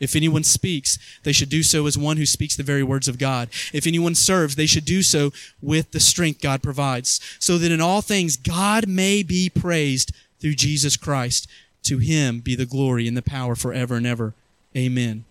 If 0.00 0.14
anyone 0.14 0.44
speaks, 0.44 0.98
they 1.24 1.32
should 1.32 1.48
do 1.48 1.62
so 1.62 1.86
as 1.86 1.98
one 1.98 2.16
who 2.16 2.26
speaks 2.26 2.56
the 2.56 2.62
very 2.62 2.82
words 2.82 3.08
of 3.08 3.18
God. 3.18 3.48
If 3.72 3.86
anyone 3.86 4.14
serves, 4.14 4.54
they 4.54 4.66
should 4.66 4.84
do 4.84 5.02
so 5.02 5.32
with 5.60 5.90
the 5.90 6.00
strength 6.00 6.40
God 6.40 6.62
provides, 6.62 7.20
so 7.38 7.58
that 7.58 7.72
in 7.72 7.80
all 7.80 8.00
things 8.00 8.36
God 8.36 8.88
may 8.88 9.22
be 9.22 9.50
praised 9.50 10.12
through 10.40 10.54
Jesus 10.54 10.96
Christ. 10.96 11.48
To 11.84 11.98
him 11.98 12.40
be 12.40 12.54
the 12.54 12.66
glory 12.66 13.08
and 13.08 13.16
the 13.16 13.22
power 13.22 13.54
forever 13.54 13.96
and 13.96 14.06
ever. 14.06 14.34
Amen. 14.76 15.24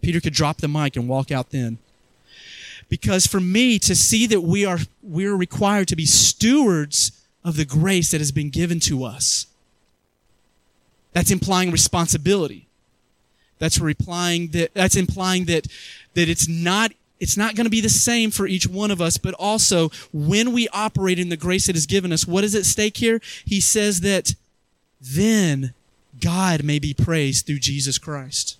Peter 0.00 0.20
could 0.20 0.32
drop 0.32 0.58
the 0.58 0.68
mic 0.68 0.96
and 0.96 1.08
walk 1.08 1.30
out 1.30 1.50
then. 1.50 1.78
Because 2.88 3.26
for 3.26 3.40
me 3.40 3.78
to 3.80 3.94
see 3.94 4.26
that 4.26 4.40
we 4.40 4.64
are, 4.64 4.78
we're 5.02 5.36
required 5.36 5.88
to 5.88 5.96
be 5.96 6.06
stewards 6.06 7.12
of 7.44 7.56
the 7.56 7.64
grace 7.64 8.10
that 8.12 8.20
has 8.20 8.32
been 8.32 8.50
given 8.50 8.80
to 8.80 9.04
us, 9.04 9.46
that's 11.12 11.30
implying 11.30 11.70
responsibility. 11.70 12.67
That's 13.58 13.80
replying 13.80 14.48
that, 14.48 14.74
that's 14.74 14.96
implying 14.96 15.46
that, 15.46 15.66
that 16.14 16.28
it's 16.28 16.48
not 16.48 16.92
it's 17.20 17.36
not 17.36 17.56
going 17.56 17.64
to 17.64 17.70
be 17.70 17.80
the 17.80 17.88
same 17.88 18.30
for 18.30 18.46
each 18.46 18.68
one 18.68 18.92
of 18.92 19.00
us, 19.00 19.18
but 19.18 19.34
also 19.34 19.90
when 20.12 20.52
we 20.52 20.68
operate 20.68 21.18
in 21.18 21.30
the 21.30 21.36
grace 21.36 21.66
that 21.66 21.74
is 21.74 21.86
given 21.86 22.12
us, 22.12 22.26
what 22.26 22.44
is 22.44 22.54
at 22.54 22.64
stake 22.64 22.96
here? 22.96 23.20
He 23.44 23.60
says 23.60 24.02
that 24.02 24.34
then 25.00 25.74
God 26.20 26.62
may 26.62 26.78
be 26.78 26.94
praised 26.94 27.46
through 27.46 27.58
Jesus 27.58 27.98
Christ. 27.98 28.56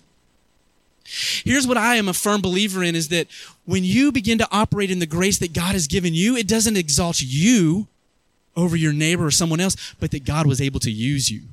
Here's 1.05 1.65
what 1.65 1.77
I 1.77 1.95
am 1.95 2.07
a 2.07 2.13
firm 2.13 2.41
believer 2.41 2.83
in 2.83 2.95
is 2.95 3.07
that 3.09 3.27
when 3.65 3.83
you 3.83 4.11
begin 4.11 4.37
to 4.37 4.47
operate 4.51 4.91
in 4.91 4.99
the 4.99 5.05
grace 5.05 5.39
that 5.39 5.53
God 5.53 5.73
has 5.73 5.87
given 5.87 6.13
you, 6.13 6.35
it 6.35 6.47
doesn't 6.47 6.77
exalt 6.77 7.21
you 7.21 7.87
over 8.55 8.75
your 8.75 8.93
neighbor 8.93 9.25
or 9.25 9.31
someone 9.31 9.59
else, 9.59 9.75
but 9.99 10.11
that 10.11 10.25
God 10.25 10.45
was 10.45 10.61
able 10.61 10.79
to 10.81 10.91
use 10.91 11.31
you. 11.31 11.43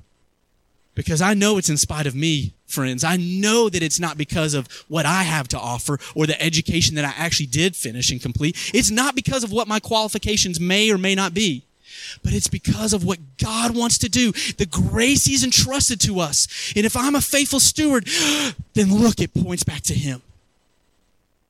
Because 0.96 1.22
I 1.22 1.34
know 1.34 1.58
it's 1.58 1.68
in 1.68 1.76
spite 1.76 2.06
of 2.06 2.16
me, 2.16 2.54
friends. 2.66 3.04
I 3.04 3.16
know 3.16 3.68
that 3.68 3.82
it's 3.82 4.00
not 4.00 4.18
because 4.18 4.54
of 4.54 4.66
what 4.88 5.06
I 5.06 5.22
have 5.22 5.46
to 5.48 5.58
offer 5.58 6.00
or 6.16 6.26
the 6.26 6.42
education 6.42 6.96
that 6.96 7.04
I 7.04 7.12
actually 7.16 7.46
did 7.46 7.76
finish 7.76 8.10
and 8.10 8.20
complete. 8.20 8.56
It's 8.74 8.90
not 8.90 9.14
because 9.14 9.44
of 9.44 9.52
what 9.52 9.68
my 9.68 9.78
qualifications 9.78 10.58
may 10.58 10.90
or 10.90 10.98
may 10.98 11.14
not 11.14 11.32
be 11.32 11.62
but 12.22 12.32
it's 12.32 12.48
because 12.48 12.92
of 12.92 13.04
what 13.04 13.18
God 13.38 13.76
wants 13.76 13.98
to 13.98 14.08
do, 14.08 14.32
the 14.58 14.66
grace 14.66 15.24
He's 15.24 15.44
entrusted 15.44 16.00
to 16.02 16.20
us. 16.20 16.72
And 16.76 16.86
if 16.86 16.96
I'm 16.96 17.14
a 17.14 17.20
faithful 17.20 17.60
steward, 17.60 18.06
then 18.74 18.94
look, 18.94 19.20
it 19.20 19.34
points 19.34 19.64
back 19.64 19.82
to 19.82 19.94
Him. 19.94 20.22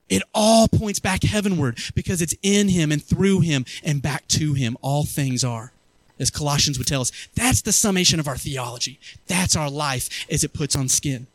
It 0.09 0.23
all 0.33 0.67
points 0.67 0.99
back 0.99 1.23
heavenward 1.23 1.79
because 1.93 2.21
it's 2.21 2.35
in 2.41 2.69
Him 2.69 2.91
and 2.91 3.03
through 3.03 3.41
Him 3.41 3.65
and 3.83 4.01
back 4.01 4.27
to 4.29 4.53
Him. 4.53 4.77
All 4.81 5.03
things 5.03 5.43
are. 5.43 5.71
As 6.19 6.31
Colossians 6.31 6.77
would 6.77 6.87
tell 6.87 7.01
us, 7.01 7.11
that's 7.35 7.61
the 7.61 7.71
summation 7.71 8.19
of 8.19 8.27
our 8.27 8.37
theology. 8.37 8.99
That's 9.27 9.55
our 9.55 9.69
life 9.69 10.25
as 10.31 10.43
it 10.43 10.53
puts 10.53 10.75
on 10.75 10.87
skin. 10.87 11.27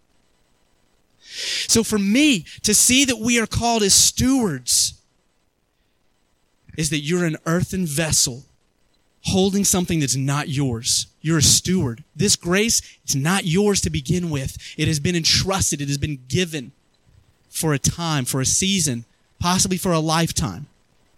So 1.68 1.82
for 1.82 1.98
me, 1.98 2.44
to 2.62 2.74
see 2.74 3.04
that 3.04 3.18
we 3.18 3.40
are 3.40 3.46
called 3.46 3.82
as 3.82 3.94
stewards 3.94 4.94
is 6.76 6.90
that 6.90 7.00
you're 7.00 7.24
an 7.24 7.36
earthen 7.46 7.86
vessel 7.86 8.44
holding 9.26 9.64
something 9.64 10.00
that's 10.00 10.16
not 10.16 10.48
yours. 10.48 11.06
You're 11.20 11.38
a 11.38 11.42
steward. 11.42 12.02
This 12.16 12.34
grace 12.34 12.82
is 13.06 13.14
not 13.14 13.44
yours 13.44 13.80
to 13.82 13.90
begin 13.90 14.30
with. 14.30 14.58
It 14.76 14.88
has 14.88 14.98
been 14.98 15.14
entrusted. 15.14 15.80
It 15.80 15.88
has 15.88 15.98
been 15.98 16.24
given 16.28 16.72
for 17.48 17.72
a 17.72 17.78
time, 17.78 18.24
for 18.24 18.40
a 18.40 18.46
season, 18.46 19.04
possibly 19.38 19.76
for 19.76 19.92
a 19.92 20.00
lifetime, 20.00 20.66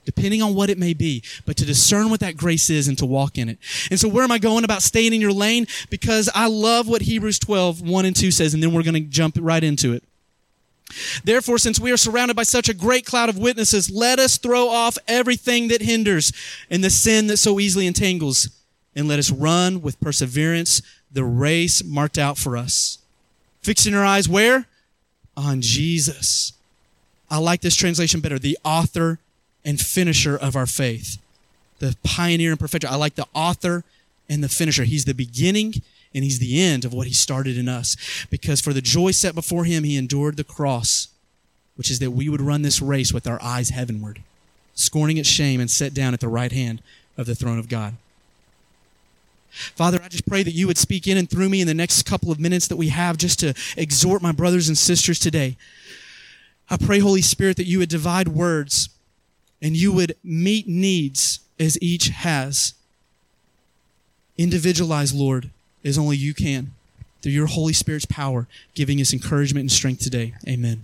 depending 0.05 0.43
on 0.43 0.55
what 0.55 0.71
it 0.71 0.79
may 0.79 0.95
be. 0.95 1.23
But 1.47 1.57
to 1.59 1.65
discern 1.65 2.11
what 2.11 2.21
that 2.21 2.37
grace 2.37 2.71
is 2.71 2.89
and 2.89 2.99
to 2.99 3.07
walk 3.07 3.39
in 3.39 3.49
it. 3.49 3.59
And 3.91 3.99
so 3.99 4.09
where 4.09 4.25
am 4.25 4.33
I 4.33 4.39
going 4.39 4.65
about 4.65 4.83
staying 4.83 5.13
in 5.13 5.21
your 5.21 5.33
lane? 5.33 5.67
Because 5.91 6.31
I 6.35 6.47
love 6.49 6.89
what 6.89 7.03
Hebrews 7.03 7.39
12, 7.39 7.83
1 7.83 8.05
and 8.05 8.17
2 8.17 8.31
says, 8.31 8.55
and 8.55 8.63
then 8.63 8.73
we're 8.73 8.83
going 8.83 8.95
to 8.95 9.01
jump 9.01 9.37
right 9.41 9.63
into 9.63 9.93
it. 9.93 10.03
Therefore, 11.25 11.59
since 11.59 11.81
we 11.81 11.91
are 11.93 11.97
surrounded 11.97 12.37
by 12.37 12.43
such 12.43 12.69
a 12.69 12.75
great 12.75 13.07
cloud 13.07 13.29
of 13.29 13.39
witnesses, 13.39 13.91
let 13.91 14.19
us 14.19 14.37
throw 14.37 14.69
off 14.69 14.99
everything 15.09 15.69
that 15.69 15.81
hinders 15.81 16.33
and 16.71 16.85
the 16.85 16.91
sin 16.91 17.27
that 17.29 17.39
so 17.39 17.59
easily 17.59 17.87
entangles, 17.87 18.49
and 18.95 19.09
let 19.09 19.19
us 19.19 19.31
run 19.31 19.83
with 19.83 20.01
perseverance 20.01 20.83
the 21.11 21.25
race 21.25 21.83
marked 21.83 22.19
out 22.19 22.39
for 22.39 22.57
us. 22.57 22.99
Fixing 23.63 23.95
our 23.95 24.05
eyes 24.05 24.29
where? 24.29 24.67
On 25.37 25.61
Jesus. 25.61 26.53
I 27.31 27.39
like 27.39 27.61
this 27.61 27.75
translation 27.75 28.21
better. 28.21 28.39
The 28.39 28.59
author 28.63 29.19
and 29.65 29.81
finisher 29.81 30.37
of 30.37 30.57
our 30.57 30.67
faith. 30.67 31.19
The 31.79 31.97
pioneer 32.05 32.51
and 32.51 32.61
perfecter. 32.61 32.89
I 32.89 32.97
like 32.97 33.15
the 33.15 33.27
author 33.35 33.85
and 34.29 34.43
the 34.43 34.49
finisher. 34.49 34.85
He's 34.85 35.05
the 35.05 35.15
beginning 35.15 35.75
and 36.15 36.23
he's 36.23 36.39
the 36.39 36.63
end 36.63 36.85
of 36.85 36.93
what 36.93 37.07
he 37.07 37.13
started 37.13 37.59
in 37.59 37.69
us. 37.69 37.97
Because 38.31 38.61
for 38.61 38.73
the 38.73 38.81
joy 38.81 39.11
set 39.11 39.35
before 39.35 39.65
him, 39.65 39.85
he 39.85 39.97
endured 39.97 40.37
the 40.37 40.45
cross, 40.45 41.09
which 41.77 41.91
is 41.91 41.99
that 41.99 42.13
we 42.13 42.29
would 42.29 42.41
run 42.41 42.63
this 42.63 42.81
race 42.81 43.13
with 43.13 43.27
our 43.27 43.43
eyes 43.43 43.71
heavenward, 43.71 44.23
scorning 44.75 45.17
its 45.17 45.29
shame 45.29 45.61
and 45.61 45.71
set 45.71 45.93
down 45.93 46.15
at 46.15 46.21
the 46.21 46.29
right 46.29 46.53
hand 46.53 46.81
of 47.17 47.27
the 47.27 47.35
throne 47.35 47.59
of 47.59 47.69
God. 47.69 47.95
Father, 49.51 50.01
I 50.03 50.09
just 50.09 50.27
pray 50.27 50.43
that 50.43 50.55
you 50.55 50.67
would 50.67 50.79
speak 50.79 51.07
in 51.07 51.17
and 51.17 51.31
through 51.31 51.49
me 51.49 51.61
in 51.61 51.69
the 51.69 51.75
next 51.75 52.03
couple 52.05 52.33
of 52.33 52.41
minutes 52.41 52.67
that 52.69 52.77
we 52.77 52.89
have 52.89 53.17
just 53.17 53.39
to 53.41 53.55
exhort 53.77 54.21
my 54.21 54.33
brothers 54.33 54.69
and 54.69 54.77
sisters 54.77 55.19
today. 55.19 55.57
I 56.69 56.77
pray, 56.77 56.99
Holy 56.99 57.23
Spirit, 57.23 57.57
that 57.59 57.67
you 57.67 57.79
would 57.79 57.89
divide 57.89 58.29
words 58.29 58.89
and 59.65 59.75
you 59.79 59.91
would 59.91 60.15
meet 60.23 60.69
needs 60.69 61.41
as 61.59 61.79
each 61.81 62.09
has. 62.09 62.75
Individualize, 64.37 65.15
Lord, 65.15 65.49
as 65.83 65.97
only 65.97 66.19
you 66.19 66.35
can 66.35 66.73
through 67.23 67.33
your 67.33 67.47
Holy 67.47 67.73
Spirit's 67.73 68.05
power, 68.05 68.47
giving 68.75 69.01
us 69.01 69.15
encouragement 69.15 69.63
and 69.63 69.73
strength 69.73 70.03
today. 70.03 70.35
Amen. 70.47 70.83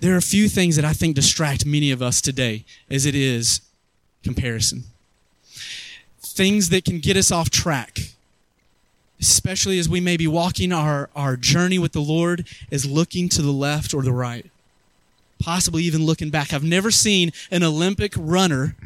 There 0.00 0.14
are 0.14 0.18
a 0.18 0.22
few 0.22 0.48
things 0.48 0.76
that 0.76 0.84
I 0.86 0.94
think 0.94 1.14
distract 1.14 1.66
many 1.66 1.90
of 1.90 2.00
us 2.00 2.22
today, 2.22 2.64
as 2.90 3.04
it 3.04 3.14
is 3.14 3.60
comparison. 4.22 4.84
Things 6.22 6.70
that 6.70 6.86
can 6.86 7.00
get 7.00 7.18
us 7.18 7.30
off 7.30 7.50
track, 7.50 7.98
especially 9.20 9.78
as 9.78 9.90
we 9.90 10.00
may 10.00 10.16
be 10.16 10.26
walking 10.26 10.72
our, 10.72 11.10
our 11.14 11.36
journey 11.36 11.78
with 11.78 11.92
the 11.92 12.00
Lord, 12.00 12.46
is 12.70 12.86
looking 12.86 13.28
to 13.30 13.42
the 13.42 13.52
left 13.52 13.92
or 13.92 14.02
the 14.02 14.12
right, 14.12 14.46
possibly 15.44 15.82
even 15.82 16.06
looking 16.06 16.30
back. 16.30 16.52
I've 16.52 16.64
never 16.64 16.90
seen 16.90 17.30
an 17.50 17.62
Olympic 17.62 18.14
runner, 18.16 18.76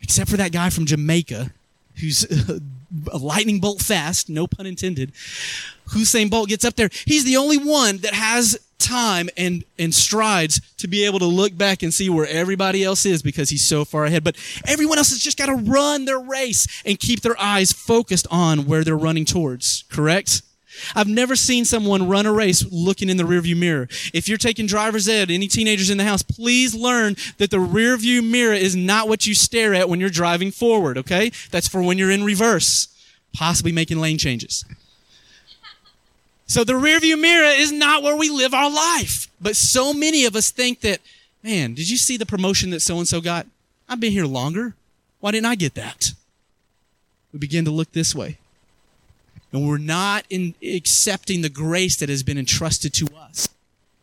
except 0.00 0.30
for 0.30 0.38
that 0.38 0.50
guy 0.50 0.70
from 0.70 0.86
Jamaica, 0.86 1.50
who's 2.00 2.24
a 3.12 3.18
lightning 3.18 3.60
bolt 3.60 3.82
fast, 3.82 4.30
no 4.30 4.46
pun 4.46 4.64
intended. 4.64 5.12
Usain 5.90 6.30
Bolt 6.30 6.48
gets 6.48 6.64
up 6.64 6.76
there. 6.76 6.90
He's 7.04 7.24
the 7.24 7.36
only 7.36 7.58
one 7.58 7.98
that 7.98 8.14
has 8.14 8.58
time 8.78 9.28
and, 9.36 9.64
and 9.78 9.94
strides 9.94 10.60
to 10.76 10.86
be 10.86 11.04
able 11.04 11.18
to 11.18 11.26
look 11.26 11.56
back 11.56 11.82
and 11.82 11.92
see 11.92 12.08
where 12.08 12.26
everybody 12.26 12.84
else 12.84 13.04
is 13.04 13.22
because 13.22 13.50
he's 13.50 13.64
so 13.64 13.84
far 13.84 14.04
ahead. 14.04 14.22
But 14.24 14.36
everyone 14.66 14.98
else 14.98 15.10
has 15.10 15.18
just 15.18 15.36
got 15.38 15.46
to 15.46 15.54
run 15.54 16.04
their 16.04 16.18
race 16.18 16.66
and 16.84 16.98
keep 16.98 17.20
their 17.20 17.38
eyes 17.40 17.72
focused 17.72 18.26
on 18.30 18.66
where 18.66 18.84
they're 18.84 18.96
running 18.96 19.24
towards, 19.24 19.84
correct? 19.90 20.42
I've 20.94 21.08
never 21.08 21.36
seen 21.36 21.64
someone 21.64 22.08
run 22.08 22.26
a 22.26 22.32
race 22.32 22.64
looking 22.70 23.08
in 23.08 23.16
the 23.16 23.24
rearview 23.24 23.56
mirror. 23.56 23.88
If 24.12 24.28
you're 24.28 24.38
taking 24.38 24.66
driver's 24.66 25.08
ed, 25.08 25.30
any 25.30 25.48
teenagers 25.48 25.90
in 25.90 25.98
the 25.98 26.04
house, 26.04 26.22
please 26.22 26.74
learn 26.74 27.16
that 27.38 27.50
the 27.50 27.58
rearview 27.58 28.28
mirror 28.28 28.54
is 28.54 28.76
not 28.76 29.08
what 29.08 29.26
you 29.26 29.34
stare 29.34 29.74
at 29.74 29.88
when 29.88 30.00
you're 30.00 30.10
driving 30.10 30.50
forward, 30.50 30.98
okay? 30.98 31.30
That's 31.50 31.68
for 31.68 31.82
when 31.82 31.98
you're 31.98 32.10
in 32.10 32.24
reverse, 32.24 32.88
possibly 33.32 33.72
making 33.72 33.98
lane 33.98 34.18
changes. 34.18 34.64
So 36.46 36.64
the 36.64 36.72
rearview 36.72 37.20
mirror 37.20 37.52
is 37.54 37.70
not 37.70 38.02
where 38.02 38.16
we 38.16 38.30
live 38.30 38.54
our 38.54 38.70
life. 38.70 39.28
But 39.40 39.54
so 39.54 39.92
many 39.92 40.24
of 40.24 40.34
us 40.34 40.50
think 40.50 40.80
that, 40.80 41.00
man, 41.42 41.74
did 41.74 41.90
you 41.90 41.98
see 41.98 42.16
the 42.16 42.26
promotion 42.26 42.70
that 42.70 42.80
so 42.80 42.98
and 42.98 43.06
so 43.06 43.20
got? 43.20 43.46
I've 43.88 44.00
been 44.00 44.12
here 44.12 44.24
longer. 44.24 44.74
Why 45.20 45.30
didn't 45.30 45.46
I 45.46 45.54
get 45.54 45.74
that? 45.74 46.12
We 47.32 47.38
begin 47.38 47.66
to 47.66 47.70
look 47.70 47.92
this 47.92 48.14
way. 48.14 48.38
And 49.52 49.66
we're 49.66 49.78
not 49.78 50.24
in 50.28 50.54
accepting 50.62 51.42
the 51.42 51.48
grace 51.48 51.96
that 51.96 52.08
has 52.08 52.22
been 52.22 52.38
entrusted 52.38 52.92
to 52.94 53.08
us. 53.16 53.48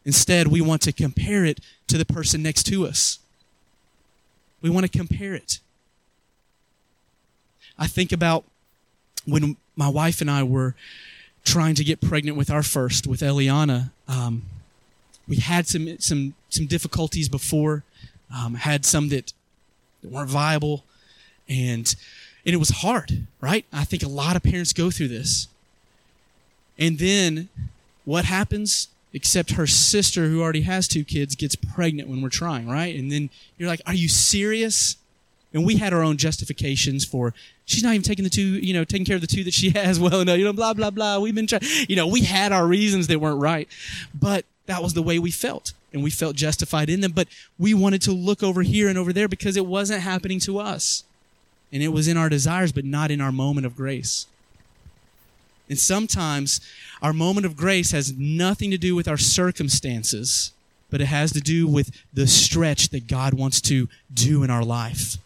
Instead, 0.03 0.47
we 0.47 0.61
want 0.61 0.81
to 0.83 0.91
compare 0.91 1.45
it 1.45 1.59
to 1.87 1.97
the 1.97 2.05
person 2.05 2.41
next 2.41 2.63
to 2.63 2.85
us. 2.85 3.19
We 4.61 4.69
want 4.69 4.91
to 4.91 4.97
compare 4.97 5.35
it. 5.35 5.59
I 7.77 7.87
think 7.87 8.11
about 8.11 8.45
when 9.25 9.57
my 9.75 9.89
wife 9.89 10.21
and 10.21 10.31
I 10.31 10.43
were 10.43 10.75
trying 11.43 11.75
to 11.75 11.83
get 11.83 12.01
pregnant 12.01 12.37
with 12.37 12.49
our 12.49 12.63
first, 12.63 13.05
with 13.05 13.21
Eliana. 13.21 13.91
Um, 14.07 14.43
we 15.27 15.37
had 15.37 15.67
some 15.67 15.97
some 15.99 16.33
some 16.49 16.67
difficulties 16.67 17.29
before, 17.29 17.83
um, 18.35 18.55
had 18.55 18.85
some 18.85 19.09
that, 19.09 19.33
that 20.01 20.11
weren't 20.11 20.29
viable, 20.29 20.83
and 21.47 21.95
and 22.45 22.53
it 22.53 22.57
was 22.57 22.69
hard, 22.69 23.25
right? 23.41 23.65
I 23.73 23.83
think 23.83 24.03
a 24.03 24.07
lot 24.07 24.35
of 24.35 24.43
parents 24.43 24.73
go 24.73 24.91
through 24.91 25.07
this. 25.07 25.47
And 26.77 26.99
then 26.99 27.49
what 28.03 28.25
happens? 28.25 28.89
Except 29.13 29.51
her 29.51 29.65
sister, 29.65 30.27
who 30.27 30.41
already 30.41 30.61
has 30.61 30.87
two 30.87 31.05
kids, 31.05 31.35
gets 31.35 31.55
pregnant 31.55 32.09
when 32.09 32.21
we're 32.21 32.29
trying, 32.29 32.67
right? 32.67 32.93
And 32.93 33.11
then 33.11 33.29
you're 33.57 33.69
like, 33.69 33.81
"Are 33.85 33.93
you 33.93 34.09
serious?" 34.09 34.97
And 35.53 35.65
we 35.65 35.77
had 35.77 35.93
our 35.93 36.03
own 36.03 36.17
justifications 36.17 37.05
for 37.05 37.33
she's 37.65 37.81
not 37.81 37.91
even 37.91 38.03
taking 38.03 38.23
the 38.23 38.29
two, 38.29 38.59
you 38.59 38.73
know, 38.73 38.83
taking 38.83 39.05
care 39.05 39.15
of 39.15 39.21
the 39.21 39.27
two 39.27 39.45
that 39.45 39.53
she 39.53 39.69
has 39.75 39.99
well 39.99 40.19
enough, 40.19 40.37
you 40.37 40.43
know, 40.43 40.51
blah, 40.51 40.73
blah, 40.73 40.89
blah. 40.89 41.19
We've 41.19 41.33
been 41.33 41.47
trying, 41.47 41.61
you 41.87 41.95
know, 41.95 42.07
we 42.07 42.21
had 42.25 42.51
our 42.51 42.67
reasons 42.67 43.07
that 43.07 43.19
weren't 43.19 43.39
right, 43.39 43.69
but 44.13 44.43
that 44.65 44.83
was 44.83 44.93
the 44.93 45.01
way 45.01 45.17
we 45.17 45.31
felt 45.31 45.71
and 45.93 46.03
we 46.03 46.09
felt 46.09 46.35
justified 46.35 46.89
in 46.89 46.99
them. 46.99 47.13
But 47.13 47.29
we 47.57 47.73
wanted 47.73 48.01
to 48.03 48.11
look 48.11 48.43
over 48.43 48.63
here 48.63 48.89
and 48.89 48.97
over 48.97 49.13
there 49.13 49.29
because 49.29 49.55
it 49.55 49.65
wasn't 49.65 50.01
happening 50.01 50.39
to 50.41 50.59
us. 50.59 51.05
And 51.71 51.83
it 51.83 51.89
was 51.89 52.07
in 52.07 52.17
our 52.17 52.29
desires, 52.29 52.71
but 52.71 52.85
not 52.85 53.11
in 53.11 53.21
our 53.21 53.31
moment 53.31 53.65
of 53.65 53.75
grace. 53.75 54.27
And 55.69 55.79
sometimes 55.79 56.61
our 57.01 57.13
moment 57.13 57.45
of 57.45 57.57
grace 57.57 57.91
has 57.91 58.13
nothing 58.13 58.71
to 58.71 58.77
do 58.77 58.95
with 58.95 59.07
our 59.07 59.17
circumstances, 59.17 60.51
but 60.89 61.01
it 61.01 61.05
has 61.05 61.33
to 61.33 61.41
do 61.41 61.67
with 61.67 61.91
the 62.13 62.27
stretch 62.27 62.89
that 62.89 63.07
God 63.07 63.33
wants 63.33 63.59
to 63.61 63.89
do 64.13 64.43
in 64.43 64.49
our 64.49 64.63
life. 64.63 65.17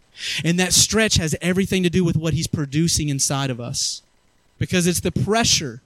And 0.43 0.60
that 0.60 0.74
stretch 0.74 1.15
has 1.15 1.36
everything 1.41 1.84
to 1.84 1.89
do 1.89 2.03
with 2.03 2.17
what 2.17 2.34
he's 2.34 2.48
producing 2.48 3.10
inside 3.10 3.50
of 3.50 3.60
us. 3.60 4.01
Because 4.58 4.88
it's 4.88 5.00
the 5.00 5.12
pressure 5.12 5.81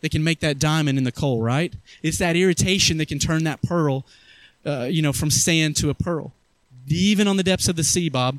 that 0.00 0.10
can 0.10 0.22
make 0.22 0.40
that 0.40 0.58
diamond 0.58 0.98
in 0.98 1.04
the 1.04 1.12
coal, 1.12 1.42
right? 1.42 1.72
It's 2.02 2.18
that 2.18 2.36
irritation 2.36 2.98
that 2.98 3.06
can 3.08 3.18
turn 3.18 3.44
that 3.44 3.62
pearl, 3.62 4.04
uh, 4.66 4.84
you 4.90 5.02
know, 5.02 5.12
from 5.12 5.30
sand 5.30 5.76
to 5.76 5.90
a 5.90 5.94
pearl. 5.94 6.32
Even 6.88 7.28
on 7.28 7.36
the 7.36 7.42
depths 7.42 7.68
of 7.68 7.76
the 7.76 7.84
sea, 7.84 8.08
Bob. 8.08 8.38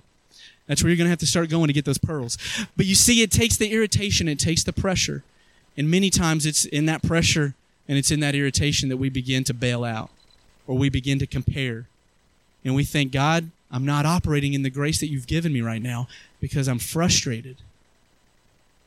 That's 0.68 0.82
where 0.82 0.90
you're 0.90 0.98
going 0.98 1.08
to 1.08 1.12
have 1.12 1.20
to 1.20 1.28
start 1.28 1.50
going 1.50 1.68
to 1.68 1.74
get 1.74 1.86
those 1.86 1.98
pearls. 1.98 2.38
But 2.78 2.86
you 2.86 2.96
see, 2.96 3.22
it 3.22 3.32
takes 3.32 3.58
the 3.58 3.72
irritation, 3.72 4.28
it 4.28 4.40
takes 4.40 4.64
the 4.64 4.74
pressure. 4.74 5.24
And 5.76 5.90
many 5.90 6.10
times 6.10 6.46
it's 6.46 6.66
in 6.66 6.86
that 6.86 7.04
pressure 7.04 7.56
and 7.88 7.98
it's 7.98 8.12
in 8.12 8.20
that 8.22 8.36
irritation 8.36 8.90
that 8.90 8.98
we 8.98 9.10
begin 9.10 9.44
to 9.46 9.54
bail 9.54 9.84
out 9.84 10.10
or 10.68 10.78
we 10.78 10.90
begin 10.90 11.20
to 11.20 11.28
compare. 11.28 11.88
And 12.64 12.76
we 12.76 12.84
think, 12.84 13.12
God, 13.12 13.50
I'm 13.72 13.86
not 13.86 14.06
operating 14.06 14.54
in 14.54 14.62
the 14.62 14.70
grace 14.70 15.00
that 15.00 15.08
you've 15.08 15.28
given 15.28 15.52
me 15.52 15.62
right 15.62 15.82
now 15.82 16.08
because 16.40 16.68
I'm 16.68 16.80
frustrated. 16.80 17.58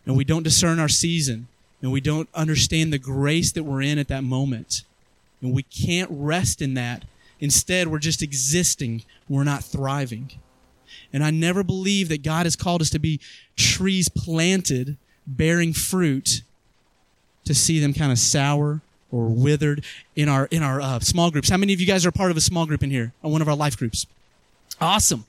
And 0.07 0.17
we 0.17 0.25
don't 0.25 0.45
discern 0.45 0.79
our 0.79 0.89
season 0.89 1.49
and 1.83 1.93
we 1.93 2.01
don't 2.01 2.29
understand 2.35 2.93
the 2.93 2.99
grace 2.99 3.53
that 3.53 3.65
we're 3.65 3.83
in 3.83 3.99
at 3.99 4.09
that 4.09 4.25
moment. 4.25 4.83
And 5.43 5.53
we 5.53 5.65
can't 5.65 6.09
rest 6.11 6.63
in 6.63 6.75
that. 6.75 7.05
Instead, 7.39 7.89
we're 7.89 7.99
just 7.99 8.23
existing. 8.23 9.03
We're 9.29 9.45
not 9.45 9.63
thriving. 9.63 10.31
And 11.17 11.25
I 11.25 11.31
never 11.31 11.63
believe 11.63 12.11
that 12.11 12.23
God 12.23 12.45
has 12.45 12.57
called 12.57 12.83
us 12.83 12.91
to 12.91 12.99
be 12.99 13.21
trees 13.57 14.11
planted, 14.11 14.99
bearing 15.27 15.73
fruit, 15.73 16.43
to 17.47 17.55
see 17.55 17.81
them 17.81 17.95
kind 17.95 18.13
of 18.13 18.19
sour 18.19 18.83
or 19.11 19.29
withered 19.29 19.83
in 20.15 20.29
our 20.29 20.45
in 20.51 20.63
our 20.63 20.79
uh, 20.79 21.01
small 21.01 21.31
groups. 21.31 21.49
How 21.49 21.57
many 21.57 21.73
of 21.73 21.81
you 21.81 21.87
guys 21.87 22.05
are 22.05 22.13
part 22.13 22.31
of 22.31 22.37
a 22.37 22.43
small 22.43 22.67
group 22.67 22.83
in 22.83 22.91
here? 22.91 23.15
Or 23.23 23.33
one 23.33 23.41
of 23.41 23.49
our 23.49 23.57
life 23.57 23.79
groups? 23.79 24.07
Awesome. 24.79 25.25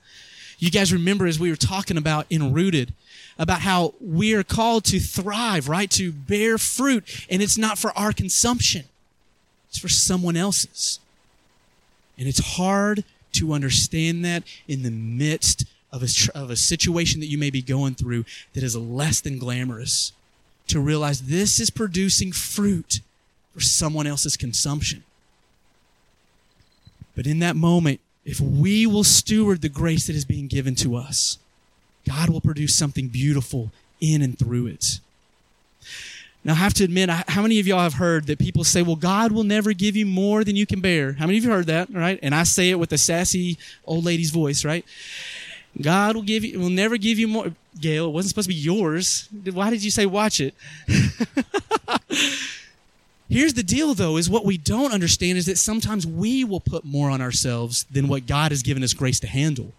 You 0.58 0.70
guys 0.70 0.92
remember 0.92 1.26
as 1.26 1.40
we 1.40 1.48
were 1.48 1.56
talking 1.56 1.96
about 1.96 2.26
in 2.28 2.52
Rooted, 2.52 2.92
about 3.38 3.62
how 3.62 3.94
we 3.98 4.34
are 4.34 4.44
called 4.44 4.84
to 4.84 5.00
thrive, 5.00 5.70
right? 5.70 5.90
To 5.92 6.12
bear 6.12 6.58
fruit. 6.58 7.26
And 7.30 7.40
it's 7.40 7.56
not 7.56 7.78
for 7.78 7.96
our 7.96 8.12
consumption, 8.12 8.84
it's 9.70 9.78
for 9.78 9.88
someone 9.88 10.36
else's. 10.36 11.00
And 12.18 12.28
it's 12.28 12.56
hard 12.56 13.04
to 13.32 13.54
understand 13.54 14.22
that 14.26 14.42
in 14.66 14.82
the 14.82 14.90
midst 14.90 15.64
of 15.92 16.02
a, 16.02 16.38
of 16.38 16.50
a 16.50 16.56
situation 16.56 17.20
that 17.20 17.26
you 17.26 17.38
may 17.38 17.50
be 17.50 17.62
going 17.62 17.94
through 17.94 18.24
that 18.52 18.62
is 18.62 18.76
less 18.76 19.20
than 19.20 19.38
glamorous. 19.38 20.12
To 20.68 20.80
realize 20.80 21.22
this 21.22 21.60
is 21.60 21.70
producing 21.70 22.30
fruit 22.30 23.00
for 23.54 23.60
someone 23.60 24.06
else's 24.06 24.36
consumption. 24.36 25.02
But 27.16 27.26
in 27.26 27.38
that 27.38 27.56
moment, 27.56 28.00
if 28.24 28.38
we 28.38 28.86
will 28.86 29.04
steward 29.04 29.62
the 29.62 29.70
grace 29.70 30.06
that 30.06 30.14
is 30.14 30.26
being 30.26 30.46
given 30.46 30.74
to 30.76 30.94
us, 30.94 31.38
God 32.06 32.28
will 32.28 32.42
produce 32.42 32.74
something 32.74 33.08
beautiful 33.08 33.72
in 34.00 34.20
and 34.20 34.38
through 34.38 34.66
it. 34.66 35.00
Now, 36.44 36.52
I 36.52 36.56
have 36.56 36.74
to 36.74 36.84
admit, 36.84 37.10
how 37.10 37.42
many 37.42 37.58
of 37.58 37.66
y'all 37.66 37.80
have 37.80 37.94
heard 37.94 38.26
that 38.26 38.38
people 38.38 38.62
say, 38.62 38.82
well, 38.82 38.96
God 38.96 39.32
will 39.32 39.44
never 39.44 39.72
give 39.72 39.96
you 39.96 40.06
more 40.06 40.44
than 40.44 40.54
you 40.54 40.66
can 40.66 40.80
bear? 40.80 41.14
How 41.14 41.26
many 41.26 41.38
of 41.38 41.44
you 41.44 41.50
heard 41.50 41.66
that, 41.66 41.92
right? 41.92 42.18
And 42.22 42.34
I 42.34 42.44
say 42.44 42.70
it 42.70 42.78
with 42.78 42.92
a 42.92 42.98
sassy 42.98 43.58
old 43.84 44.04
lady's 44.04 44.30
voice, 44.30 44.64
right? 44.64 44.84
God 45.80 46.16
will 46.16 46.22
give 46.22 46.44
you, 46.44 46.58
will 46.58 46.70
never 46.70 46.96
give 46.96 47.18
you 47.18 47.28
more. 47.28 47.52
Gail, 47.80 48.06
it 48.06 48.10
wasn't 48.10 48.30
supposed 48.30 48.48
to 48.48 48.54
be 48.54 48.60
yours. 48.60 49.28
Why 49.52 49.70
did 49.70 49.84
you 49.84 49.90
say 49.90 50.04
watch 50.04 50.40
it? 50.40 50.54
Here's 53.28 53.54
the 53.54 53.62
deal, 53.62 53.94
though, 53.94 54.16
is 54.16 54.28
what 54.28 54.44
we 54.44 54.56
don't 54.58 54.92
understand 54.92 55.38
is 55.38 55.46
that 55.46 55.58
sometimes 55.58 56.06
we 56.06 56.44
will 56.44 56.60
put 56.60 56.84
more 56.84 57.10
on 57.10 57.20
ourselves 57.20 57.84
than 57.90 58.08
what 58.08 58.26
God 58.26 58.50
has 58.50 58.62
given 58.62 58.82
us 58.82 58.94
grace 58.94 59.20
to 59.20 59.26
handle. 59.26 59.72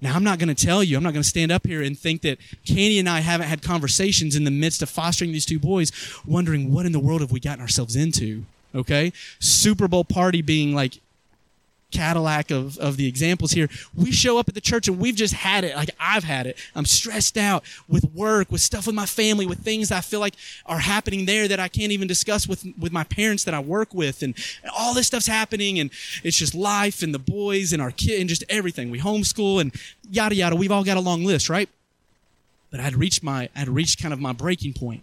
Now, 0.00 0.14
I'm 0.14 0.24
not 0.24 0.38
going 0.38 0.54
to 0.54 0.66
tell 0.66 0.82
you, 0.82 0.96
I'm 0.96 1.02
not 1.02 1.12
going 1.12 1.22
to 1.22 1.28
stand 1.28 1.52
up 1.52 1.66
here 1.66 1.82
and 1.82 1.98
think 1.98 2.22
that 2.22 2.38
Candy 2.64 2.98
and 2.98 3.08
I 3.08 3.20
haven't 3.20 3.48
had 3.48 3.60
conversations 3.60 4.34
in 4.34 4.44
the 4.44 4.50
midst 4.50 4.82
of 4.82 4.88
fostering 4.88 5.32
these 5.32 5.44
two 5.44 5.58
boys, 5.58 5.92
wondering 6.26 6.72
what 6.72 6.86
in 6.86 6.92
the 6.92 7.00
world 7.00 7.20
have 7.20 7.32
we 7.32 7.40
gotten 7.40 7.60
ourselves 7.60 7.96
into. 7.96 8.44
Okay? 8.74 9.12
Super 9.40 9.88
Bowl 9.88 10.04
party 10.04 10.40
being 10.40 10.74
like 10.74 11.00
Cadillac 11.90 12.50
of, 12.50 12.78
of 12.78 12.96
the 12.96 13.06
examples 13.06 13.52
here. 13.52 13.68
We 13.94 14.12
show 14.12 14.38
up 14.38 14.48
at 14.48 14.54
the 14.54 14.60
church 14.60 14.88
and 14.88 14.98
we've 14.98 15.16
just 15.16 15.34
had 15.34 15.64
it. 15.64 15.76
Like 15.76 15.90
I've 15.98 16.24
had 16.24 16.46
it. 16.46 16.58
I'm 16.74 16.84
stressed 16.84 17.36
out 17.36 17.64
with 17.88 18.04
work, 18.14 18.50
with 18.50 18.60
stuff 18.60 18.86
with 18.86 18.94
my 18.94 19.06
family, 19.06 19.46
with 19.46 19.60
things 19.60 19.90
I 19.90 20.00
feel 20.00 20.20
like 20.20 20.34
are 20.66 20.78
happening 20.78 21.26
there 21.26 21.48
that 21.48 21.60
I 21.60 21.68
can't 21.68 21.92
even 21.92 22.08
discuss 22.08 22.48
with, 22.48 22.66
with 22.78 22.92
my 22.92 23.04
parents 23.04 23.44
that 23.44 23.54
I 23.54 23.60
work 23.60 23.94
with. 23.94 24.22
And, 24.22 24.34
all 24.76 24.94
this 24.94 25.06
stuff's 25.06 25.26
happening 25.26 25.78
and 25.78 25.90
it's 26.22 26.36
just 26.36 26.54
life 26.54 27.02
and 27.02 27.14
the 27.14 27.18
boys 27.18 27.72
and 27.72 27.82
our 27.82 27.90
kid 27.90 28.20
and 28.20 28.28
just 28.28 28.44
everything. 28.48 28.90
We 28.90 29.00
homeschool 29.00 29.60
and 29.60 29.74
yada 30.10 30.34
yada. 30.34 30.56
We've 30.56 30.72
all 30.72 30.84
got 30.84 30.96
a 30.96 31.00
long 31.00 31.24
list, 31.24 31.48
right? 31.48 31.68
But 32.70 32.80
I'd 32.80 32.94
reached 32.94 33.22
my, 33.22 33.48
I'd 33.54 33.68
reached 33.68 34.00
kind 34.00 34.14
of 34.14 34.20
my 34.20 34.32
breaking 34.32 34.74
point 34.74 35.02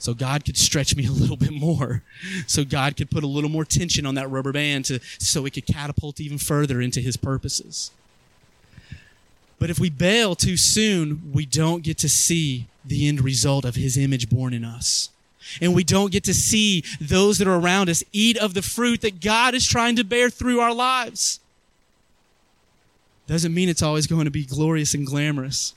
so 0.00 0.14
God 0.14 0.46
could 0.46 0.56
stretch 0.56 0.96
me 0.96 1.06
a 1.06 1.12
little 1.12 1.36
bit 1.36 1.52
more. 1.52 2.02
So 2.46 2.64
God 2.64 2.96
could 2.96 3.10
put 3.10 3.22
a 3.22 3.28
little 3.28 3.50
more 3.50 3.66
tension 3.66 4.06
on 4.06 4.14
that 4.14 4.30
rubber 4.30 4.50
band 4.50 4.86
to, 4.86 4.98
so 5.18 5.44
it 5.44 5.52
could 5.52 5.66
catapult 5.66 6.20
even 6.20 6.38
further 6.38 6.80
into 6.80 7.00
his 7.00 7.18
purposes. 7.18 7.90
But 9.58 9.68
if 9.68 9.78
we 9.78 9.90
bail 9.90 10.34
too 10.34 10.56
soon, 10.56 11.32
we 11.34 11.44
don't 11.44 11.84
get 11.84 11.98
to 11.98 12.08
see 12.08 12.66
the 12.82 13.06
end 13.06 13.20
result 13.20 13.66
of 13.66 13.74
his 13.74 13.98
image 13.98 14.30
born 14.30 14.54
in 14.54 14.64
us. 14.64 15.10
And 15.60 15.74
we 15.74 15.84
don't 15.84 16.10
get 16.10 16.24
to 16.24 16.34
see 16.34 16.82
those 16.98 17.36
that 17.36 17.46
are 17.46 17.60
around 17.60 17.90
us 17.90 18.02
eat 18.10 18.38
of 18.38 18.54
the 18.54 18.62
fruit 18.62 19.02
that 19.02 19.20
God 19.20 19.54
is 19.54 19.66
trying 19.66 19.96
to 19.96 20.04
bear 20.04 20.30
through 20.30 20.60
our 20.60 20.72
lives. 20.72 21.40
Doesn't 23.26 23.52
mean 23.52 23.68
it's 23.68 23.82
always 23.82 24.06
going 24.06 24.24
to 24.24 24.30
be 24.30 24.46
glorious 24.46 24.94
and 24.94 25.06
glamorous 25.06 25.74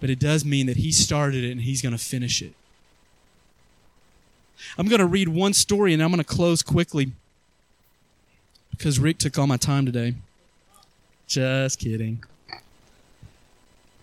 but 0.00 0.10
it 0.10 0.18
does 0.18 0.44
mean 0.44 0.66
that 0.66 0.78
he 0.78 0.90
started 0.90 1.44
it 1.44 1.50
and 1.52 1.60
he's 1.60 1.82
going 1.82 1.92
to 1.92 2.02
finish 2.02 2.42
it. 2.42 2.54
I'm 4.76 4.88
going 4.88 5.00
to 5.00 5.06
read 5.06 5.28
one 5.28 5.52
story 5.52 5.92
and 5.92 6.02
I'm 6.02 6.10
going 6.10 6.18
to 6.18 6.24
close 6.24 6.62
quickly 6.62 7.12
because 8.70 8.98
Rick 8.98 9.18
took 9.18 9.38
all 9.38 9.46
my 9.46 9.56
time 9.56 9.84
today. 9.86 10.14
Just 11.26 11.78
kidding. 11.78 12.24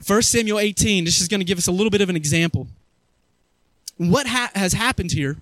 1 0.05 0.21
Samuel 0.21 0.59
18, 0.59 1.03
this 1.03 1.19
is 1.19 1.27
going 1.27 1.41
to 1.41 1.45
give 1.45 1.57
us 1.57 1.67
a 1.67 1.71
little 1.71 1.89
bit 1.89 2.01
of 2.01 2.09
an 2.09 2.15
example. 2.15 2.67
What 3.97 4.27
ha- 4.27 4.51
has 4.53 4.73
happened 4.73 5.11
here 5.11 5.37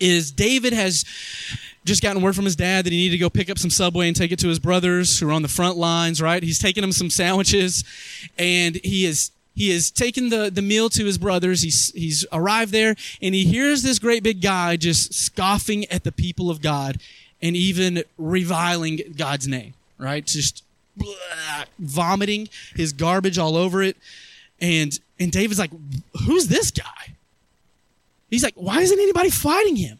is 0.00 0.32
David 0.32 0.72
has 0.72 1.04
just 1.84 2.02
gotten 2.02 2.22
word 2.22 2.34
from 2.34 2.44
his 2.44 2.56
dad 2.56 2.84
that 2.84 2.92
he 2.92 2.98
needed 2.98 3.12
to 3.12 3.18
go 3.18 3.30
pick 3.30 3.48
up 3.48 3.58
some 3.58 3.70
Subway 3.70 4.08
and 4.08 4.16
take 4.16 4.32
it 4.32 4.38
to 4.40 4.48
his 4.48 4.58
brothers 4.58 5.18
who 5.18 5.28
are 5.28 5.32
on 5.32 5.42
the 5.42 5.48
front 5.48 5.76
lines, 5.76 6.20
right? 6.20 6.42
He's 6.42 6.58
taking 6.58 6.80
them 6.80 6.92
some 6.92 7.10
sandwiches 7.10 7.84
and 8.38 8.76
he 8.82 9.06
is 9.06 9.30
he 9.54 9.70
has 9.70 9.90
taken 9.90 10.30
the, 10.30 10.50
the 10.50 10.62
meal 10.62 10.88
to 10.90 11.04
his 11.04 11.18
brothers. 11.18 11.62
He's, 11.62 11.92
he's 11.92 12.24
arrived 12.32 12.72
there 12.72 12.94
and 13.20 13.34
he 13.34 13.44
hears 13.44 13.82
this 13.82 13.98
great 13.98 14.22
big 14.22 14.40
guy 14.40 14.76
just 14.76 15.12
scoffing 15.12 15.84
at 15.86 16.04
the 16.04 16.12
people 16.12 16.50
of 16.50 16.62
God 16.62 16.98
and 17.40 17.56
even 17.56 18.04
reviling 18.16 19.00
God's 19.16 19.46
name, 19.46 19.74
right? 19.98 20.24
Just 20.24 20.64
blah, 20.96 21.14
vomiting 21.78 22.48
his 22.74 22.92
garbage 22.92 23.38
all 23.38 23.56
over 23.56 23.82
it. 23.82 23.96
And, 24.60 24.98
and 25.18 25.30
David's 25.30 25.58
like, 25.58 25.72
who's 26.24 26.48
this 26.48 26.70
guy? 26.70 27.14
He's 28.30 28.42
like, 28.42 28.54
why 28.54 28.80
isn't 28.80 28.98
anybody 28.98 29.28
fighting 29.28 29.76
him? 29.76 29.98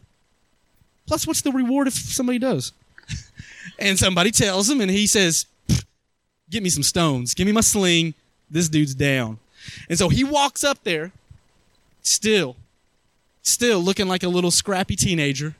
Plus, 1.05 1.27
what's 1.27 1.41
the 1.41 1.51
reward 1.51 1.87
if 1.87 1.93
somebody 1.93 2.39
does? 2.39 2.71
and 3.79 3.99
somebody 3.99 4.31
tells 4.31 4.69
him 4.69 4.81
and 4.81 4.89
he 4.89 5.05
says, 5.05 5.45
get 6.49 6.63
me 6.63 6.69
some 6.69 6.81
stones. 6.81 7.33
Give 7.33 7.45
me 7.45 7.53
my 7.53 7.61
sling. 7.61 8.15
This 8.49 8.69
dude's 8.69 8.95
down. 8.95 9.37
And 9.89 9.97
so 9.97 10.09
he 10.09 10.23
walks 10.23 10.63
up 10.63 10.83
there, 10.83 11.11
still, 12.01 12.55
still 13.41 13.79
looking 13.79 14.07
like 14.07 14.23
a 14.23 14.29
little 14.29 14.51
scrappy 14.51 14.95
teenager. 14.95 15.55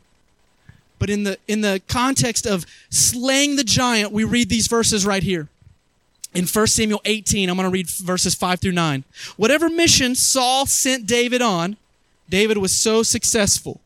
But 1.00 1.10
in 1.10 1.24
the 1.24 1.38
in 1.48 1.62
the 1.62 1.82
context 1.88 2.46
of 2.46 2.66
slaying 2.90 3.58
the 3.58 3.64
giant, 3.64 4.12
we 4.12 4.24
read 4.24 4.50
these 4.50 4.68
verses 4.68 5.06
right 5.06 5.24
here. 5.24 5.50
In 6.34 6.48
1 6.48 6.68
Samuel 6.68 7.02
18, 7.06 7.50
I'm 7.50 7.56
going 7.56 7.66
to 7.66 7.70
read 7.70 7.90
verses 7.90 8.34
5 8.34 8.60
through 8.60 8.72
9. 8.72 9.04
Whatever 9.38 9.70
mission 9.70 10.16
Saul 10.16 10.66
sent 10.66 11.06
David 11.06 11.42
on, 11.42 11.78
David 12.28 12.58
was 12.58 12.72
so 12.72 13.04
successful 13.04 13.82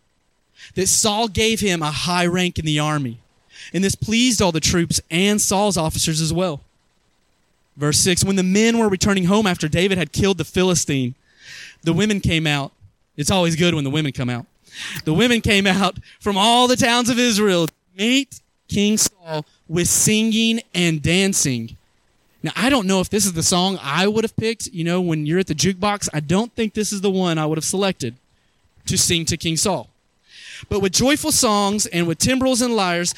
that 0.75 0.87
Saul 0.87 1.27
gave 1.27 1.59
him 1.59 1.81
a 1.81 1.91
high 1.91 2.25
rank 2.25 2.57
in 2.57 2.65
the 2.65 2.79
army. 2.79 3.19
And 3.73 3.83
this 3.83 3.95
pleased 3.95 4.41
all 4.41 4.51
the 4.51 4.59
troops 4.59 5.01
and 5.11 5.41
Saul's 5.41 5.75
officers 5.75 6.21
as 6.21 6.31
well. 6.31 6.61
Verse 7.77 7.99
6 7.99 8.23
When 8.25 8.35
the 8.35 8.43
men 8.43 8.77
were 8.77 8.89
returning 8.89 9.25
home 9.25 9.47
after 9.47 9.67
David 9.67 9.97
had 9.97 10.11
killed 10.11 10.37
the 10.37 10.43
Philistine, 10.45 11.15
the 11.83 11.93
women 11.93 12.19
came 12.19 12.45
out. 12.45 12.73
It's 13.15 13.31
always 13.31 13.55
good 13.55 13.73
when 13.73 13.83
the 13.83 13.89
women 13.89 14.11
come 14.11 14.29
out. 14.29 14.45
The 15.05 15.13
women 15.13 15.41
came 15.41 15.65
out 15.65 15.97
from 16.19 16.37
all 16.37 16.67
the 16.67 16.75
towns 16.75 17.09
of 17.09 17.17
Israel 17.17 17.67
to 17.67 17.73
meet 17.97 18.41
King 18.67 18.97
Saul 18.97 19.45
with 19.67 19.87
singing 19.87 20.61
and 20.73 21.01
dancing. 21.01 21.77
Now, 22.43 22.51
I 22.55 22.69
don't 22.69 22.85
know 22.85 22.99
if 22.99 23.09
this 23.09 23.25
is 23.25 23.33
the 23.33 23.43
song 23.43 23.79
I 23.81 24.07
would 24.07 24.23
have 24.23 24.35
picked. 24.35 24.67
You 24.67 24.83
know, 24.83 25.01
when 25.01 25.25
you're 25.25 25.39
at 25.39 25.47
the 25.47 25.55
jukebox, 25.55 26.09
I 26.13 26.19
don't 26.19 26.53
think 26.53 26.73
this 26.73 26.93
is 26.93 27.01
the 27.01 27.09
one 27.09 27.37
I 27.37 27.45
would 27.45 27.57
have 27.57 27.65
selected 27.65 28.15
to 28.85 28.97
sing 28.97 29.25
to 29.25 29.37
King 29.37 29.57
Saul. 29.57 29.89
But 30.69 30.81
with 30.81 30.91
joyful 30.91 31.31
songs 31.31 31.85
and 31.87 32.07
with 32.07 32.19
timbrels 32.19 32.61
and 32.61 32.75
lyres, 32.75 33.13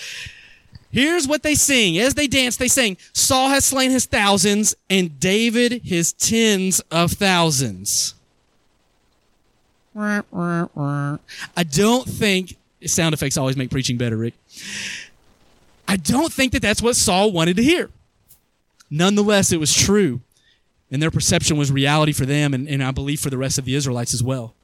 Here's 0.92 1.28
what 1.28 1.44
they 1.44 1.56
sing. 1.56 1.98
As 2.00 2.16
they 2.16 2.28
dance, 2.28 2.58
they 2.58 2.68
sing, 2.68 2.98
Saul 3.14 3.50
has 3.50 3.66
slain 3.66 3.92
his 3.92 4.06
thousands 4.06 4.76
and 4.90 5.20
David 5.20 5.82
his 5.84 6.14
tens 6.14 6.80
of 6.92 7.12
thousands. 7.12 8.16
I 9.96 11.64
don't 11.64 12.08
think 12.08 12.56
sound 12.86 13.14
effects 13.14 13.38
always 13.38 13.58
make 13.58 13.70
preaching 13.70 13.98
better, 13.98 14.18
Rick. 14.18 14.34
I 15.88 15.98
don't 15.98 16.32
think 16.32 16.54
that 16.54 16.62
that's 16.62 16.82
what 16.82 16.96
Saul 16.96 17.32
wanted 17.32 17.58
to 17.58 17.64
hear. 17.64 17.90
Nonetheless, 18.90 19.52
it 19.52 19.60
was 19.60 19.76
true. 19.76 20.22
And 20.92 21.02
their 21.02 21.12
perception 21.12 21.58
was 21.58 21.72
reality 21.72 22.14
for 22.14 22.26
them, 22.26 22.54
and, 22.54 22.68
and 22.68 22.84
I 22.84 22.92
believe 22.92 23.20
for 23.20 23.30
the 23.30 23.38
rest 23.38 23.60
of 23.60 23.66
the 23.66 23.76
Israelites 23.76 24.14
as 24.14 24.24
well. 24.24 24.56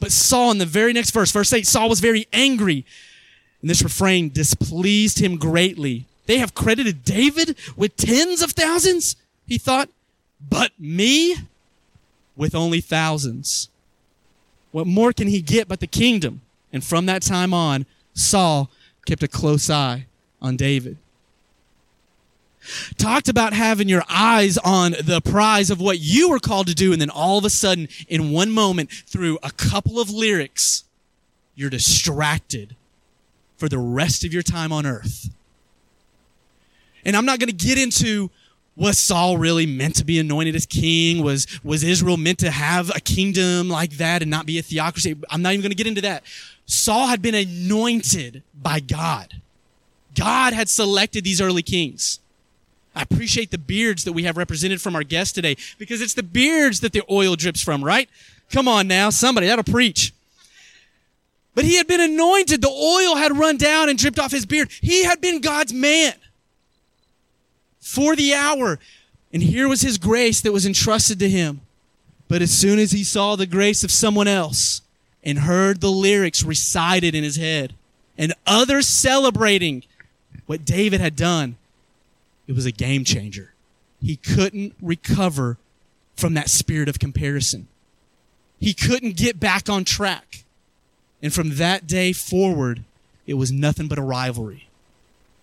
But 0.00 0.12
Saul, 0.12 0.52
in 0.52 0.58
the 0.58 0.64
very 0.66 0.92
next 0.94 1.10
verse, 1.10 1.30
verse 1.32 1.52
8, 1.52 1.66
Saul 1.66 1.88
was 1.90 2.00
very 2.00 2.26
angry 2.32 2.86
and 3.66 3.70
this 3.72 3.82
refrain 3.82 4.28
displeased 4.28 5.18
him 5.18 5.38
greatly. 5.38 6.04
They 6.26 6.38
have 6.38 6.54
credited 6.54 7.02
David 7.02 7.56
with 7.74 7.96
tens 7.96 8.40
of 8.40 8.52
thousands, 8.52 9.16
he 9.44 9.58
thought, 9.58 9.88
but 10.40 10.70
me 10.78 11.34
with 12.36 12.54
only 12.54 12.80
thousands. 12.80 13.68
What 14.70 14.86
more 14.86 15.12
can 15.12 15.26
he 15.26 15.42
get 15.42 15.66
but 15.66 15.80
the 15.80 15.88
kingdom? 15.88 16.42
And 16.72 16.84
from 16.84 17.06
that 17.06 17.22
time 17.22 17.52
on, 17.52 17.86
Saul 18.14 18.70
kept 19.04 19.24
a 19.24 19.28
close 19.28 19.68
eye 19.68 20.06
on 20.40 20.54
David. 20.56 20.96
Talked 22.98 23.28
about 23.28 23.52
having 23.52 23.88
your 23.88 24.04
eyes 24.08 24.58
on 24.58 24.92
the 24.92 25.20
prize 25.20 25.70
of 25.70 25.80
what 25.80 25.98
you 25.98 26.30
were 26.30 26.38
called 26.38 26.68
to 26.68 26.74
do, 26.76 26.92
and 26.92 27.00
then 27.00 27.10
all 27.10 27.36
of 27.36 27.44
a 27.44 27.50
sudden, 27.50 27.88
in 28.06 28.30
one 28.30 28.52
moment, 28.52 28.92
through 28.92 29.40
a 29.42 29.50
couple 29.50 29.98
of 29.98 30.08
lyrics, 30.08 30.84
you're 31.56 31.68
distracted 31.68 32.76
for 33.56 33.68
the 33.68 33.78
rest 33.78 34.24
of 34.24 34.32
your 34.32 34.42
time 34.42 34.72
on 34.72 34.86
earth. 34.86 35.30
And 37.04 37.16
I'm 37.16 37.24
not 37.24 37.38
going 37.38 37.48
to 37.48 37.54
get 37.54 37.78
into 37.78 38.30
was 38.76 38.98
Saul 38.98 39.38
really 39.38 39.64
meant 39.64 39.96
to 39.96 40.04
be 40.04 40.18
anointed 40.18 40.54
as 40.54 40.66
king? 40.66 41.24
Was, 41.24 41.46
was 41.64 41.82
Israel 41.82 42.18
meant 42.18 42.38
to 42.40 42.50
have 42.50 42.94
a 42.94 43.00
kingdom 43.00 43.70
like 43.70 43.92
that 43.92 44.20
and 44.20 44.30
not 44.30 44.44
be 44.44 44.58
a 44.58 44.62
theocracy? 44.62 45.16
I'm 45.30 45.40
not 45.40 45.54
even 45.54 45.62
going 45.62 45.70
to 45.70 45.76
get 45.76 45.86
into 45.86 46.02
that. 46.02 46.24
Saul 46.66 47.06
had 47.06 47.22
been 47.22 47.34
anointed 47.34 48.42
by 48.54 48.80
God. 48.80 49.40
God 50.14 50.52
had 50.52 50.68
selected 50.68 51.24
these 51.24 51.40
early 51.40 51.62
kings. 51.62 52.20
I 52.94 53.02
appreciate 53.02 53.50
the 53.50 53.58
beards 53.58 54.04
that 54.04 54.12
we 54.12 54.24
have 54.24 54.36
represented 54.36 54.80
from 54.80 54.94
our 54.94 55.02
guests 55.02 55.32
today 55.32 55.56
because 55.78 56.00
it's 56.00 56.14
the 56.14 56.22
beards 56.22 56.80
that 56.80 56.92
the 56.92 57.02
oil 57.10 57.36
drips 57.36 57.62
from, 57.62 57.84
right? 57.84 58.08
Come 58.50 58.68
on 58.68 58.88
now, 58.88 59.10
somebody, 59.10 59.46
that'll 59.46 59.64
preach. 59.64 60.12
But 61.56 61.64
he 61.64 61.76
had 61.76 61.86
been 61.86 62.02
anointed. 62.02 62.60
The 62.60 62.68
oil 62.68 63.16
had 63.16 63.34
run 63.34 63.56
down 63.56 63.88
and 63.88 63.98
dripped 63.98 64.18
off 64.18 64.30
his 64.30 64.44
beard. 64.44 64.70
He 64.82 65.04
had 65.04 65.22
been 65.22 65.40
God's 65.40 65.72
man 65.72 66.12
for 67.80 68.14
the 68.14 68.34
hour. 68.34 68.78
And 69.32 69.42
here 69.42 69.66
was 69.66 69.80
his 69.80 69.96
grace 69.96 70.42
that 70.42 70.52
was 70.52 70.66
entrusted 70.66 71.18
to 71.18 71.30
him. 71.30 71.62
But 72.28 72.42
as 72.42 72.50
soon 72.50 72.78
as 72.78 72.92
he 72.92 73.02
saw 73.02 73.36
the 73.36 73.46
grace 73.46 73.82
of 73.82 73.90
someone 73.90 74.28
else 74.28 74.82
and 75.24 75.38
heard 75.38 75.80
the 75.80 75.90
lyrics 75.90 76.42
recited 76.42 77.14
in 77.14 77.24
his 77.24 77.36
head 77.36 77.72
and 78.18 78.34
others 78.46 78.86
celebrating 78.86 79.82
what 80.44 80.66
David 80.66 81.00
had 81.00 81.16
done, 81.16 81.56
it 82.46 82.52
was 82.54 82.66
a 82.66 82.70
game 82.72 83.02
changer. 83.02 83.54
He 84.02 84.16
couldn't 84.16 84.74
recover 84.82 85.56
from 86.16 86.34
that 86.34 86.50
spirit 86.50 86.90
of 86.90 86.98
comparison. 86.98 87.66
He 88.60 88.74
couldn't 88.74 89.16
get 89.16 89.40
back 89.40 89.70
on 89.70 89.84
track. 89.84 90.42
And 91.22 91.32
from 91.32 91.56
that 91.56 91.86
day 91.86 92.12
forward, 92.12 92.84
it 93.26 93.34
was 93.34 93.50
nothing 93.50 93.88
but 93.88 93.98
a 93.98 94.02
rivalry. 94.02 94.68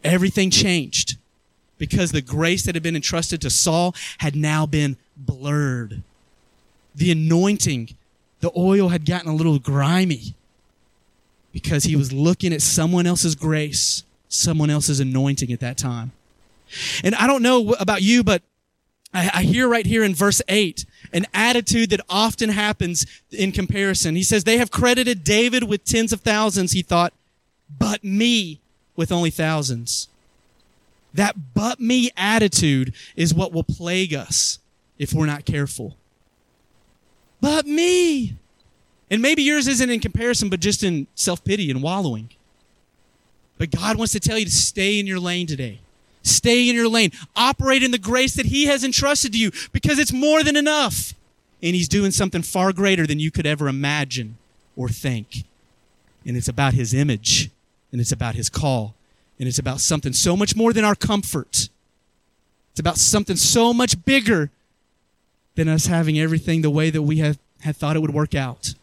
Everything 0.04 0.50
changed 0.50 1.18
because 1.78 2.12
the 2.12 2.22
grace 2.22 2.64
that 2.64 2.76
had 2.76 2.84
been 2.84 2.96
entrusted 2.96 3.42
to 3.42 3.50
Saul 3.50 3.96
had 4.20 4.36
now 4.36 4.66
been 4.66 4.98
blurred. 5.18 6.04
The 6.96 7.12
anointing, 7.12 7.96
the 8.40 8.52
oil 8.56 8.90
had 8.90 9.06
gotten 9.06 9.30
a 9.30 9.36
little 9.36 9.60
grimy 9.60 10.36
because 11.52 11.84
he 11.84 11.96
was 11.96 12.14
looking 12.14 12.54
at 12.54 12.62
someone 12.62 13.06
else's 13.06 13.36
grace, 13.36 14.04
someone 14.30 14.70
else's 14.70 15.00
anointing 15.00 15.52
at 15.52 15.60
that 15.60 15.78
time. 15.78 16.12
And 17.04 17.16
I 17.16 17.28
don't 17.28 17.44
know 17.44 17.74
about 17.80 18.02
you, 18.02 18.24
but 18.24 18.42
I, 19.14 19.44
hear 19.44 19.70
right 19.70 19.86
here 19.86 20.04
in 20.04 20.16
verse 20.16 20.42
8 20.48 20.86
an 21.12 21.26
attitude 21.34 21.90
that 21.90 22.02
often 22.10 22.50
happens 22.50 23.06
in 23.32 23.52
comparison. 23.52 24.16
He 24.16 24.24
says, 24.24 24.44
They 24.44 24.58
have 24.58 24.72
credited 24.72 25.24
David 25.24 25.64
with 25.64 25.84
tens 25.84 26.14
of 26.14 26.22
thousands, 26.22 26.72
he 26.72 26.82
thought, 26.82 27.14
but 27.78 28.04
me 28.04 28.62
with 28.96 29.12
only 29.12 29.30
thousands. 29.30 30.08
That 31.14 31.54
but 31.54 31.80
me 31.80 32.12
attitude 32.18 32.94
is 33.16 33.34
what 33.34 33.52
will 33.52 33.64
plague 33.64 34.14
us 34.14 34.60
if 34.98 35.14
we're 35.14 35.26
not 35.26 35.46
careful. 35.46 35.96
But 37.40 37.68
me. 37.68 38.36
And 39.12 39.22
maybe 39.22 39.44
yours 39.44 39.68
isn't 39.68 39.90
in 39.90 40.00
comparison, 40.00 40.50
but 40.50 40.60
just 40.60 40.82
in 40.82 41.08
self 41.14 41.44
pity 41.44 41.70
and 41.70 41.84
wallowing. 41.84 42.30
But 43.58 43.70
God 43.70 43.98
wants 43.98 44.14
to 44.14 44.20
tell 44.20 44.38
you 44.38 44.46
to 44.46 44.52
stay 44.52 45.00
in 45.00 45.06
your 45.06 45.20
lane 45.20 45.46
today. 45.46 45.82
Stay 46.24 46.70
in 46.70 46.76
your 46.76 46.88
lane. 46.88 47.12
Operate 47.36 47.84
in 47.84 47.92
the 47.92 47.98
grace 47.98 48.34
that 48.36 48.48
He 48.48 48.66
has 48.66 48.84
entrusted 48.84 49.34
to 49.34 49.38
you 49.38 49.52
because 49.72 50.00
it's 50.00 50.14
more 50.14 50.44
than 50.44 50.56
enough. 50.56 51.14
And 51.62 51.76
He's 51.76 51.88
doing 51.88 52.12
something 52.12 52.42
far 52.42 52.74
greater 52.74 53.06
than 53.06 53.20
you 53.20 53.30
could 53.30 53.46
ever 53.46 53.68
imagine 53.68 54.38
or 54.76 54.90
think. 54.90 55.44
And 56.26 56.36
it's 56.36 56.48
about 56.48 56.74
His 56.74 56.94
image, 56.94 57.50
and 57.92 58.00
it's 58.02 58.12
about 58.12 58.36
His 58.36 58.50
call, 58.50 58.96
and 59.38 59.48
it's 59.48 59.60
about 59.60 59.82
something 59.82 60.14
so 60.14 60.36
much 60.36 60.56
more 60.56 60.74
than 60.74 60.86
our 60.86 60.96
comfort. 60.96 61.70
It's 62.72 62.80
about 62.80 62.98
something 62.98 63.36
so 63.36 63.74
much 63.74 64.04
bigger 64.04 64.50
than 65.56 65.68
us 65.68 65.86
having 65.86 66.18
everything 66.18 66.62
the 66.62 66.72
way 66.72 66.90
that 66.90 67.04
we 67.04 67.18
have 67.18 67.38
had 67.62 67.76
thought 67.76 67.96
it 67.96 68.00
would 68.00 68.14
work 68.14 68.34
out. 68.34 68.74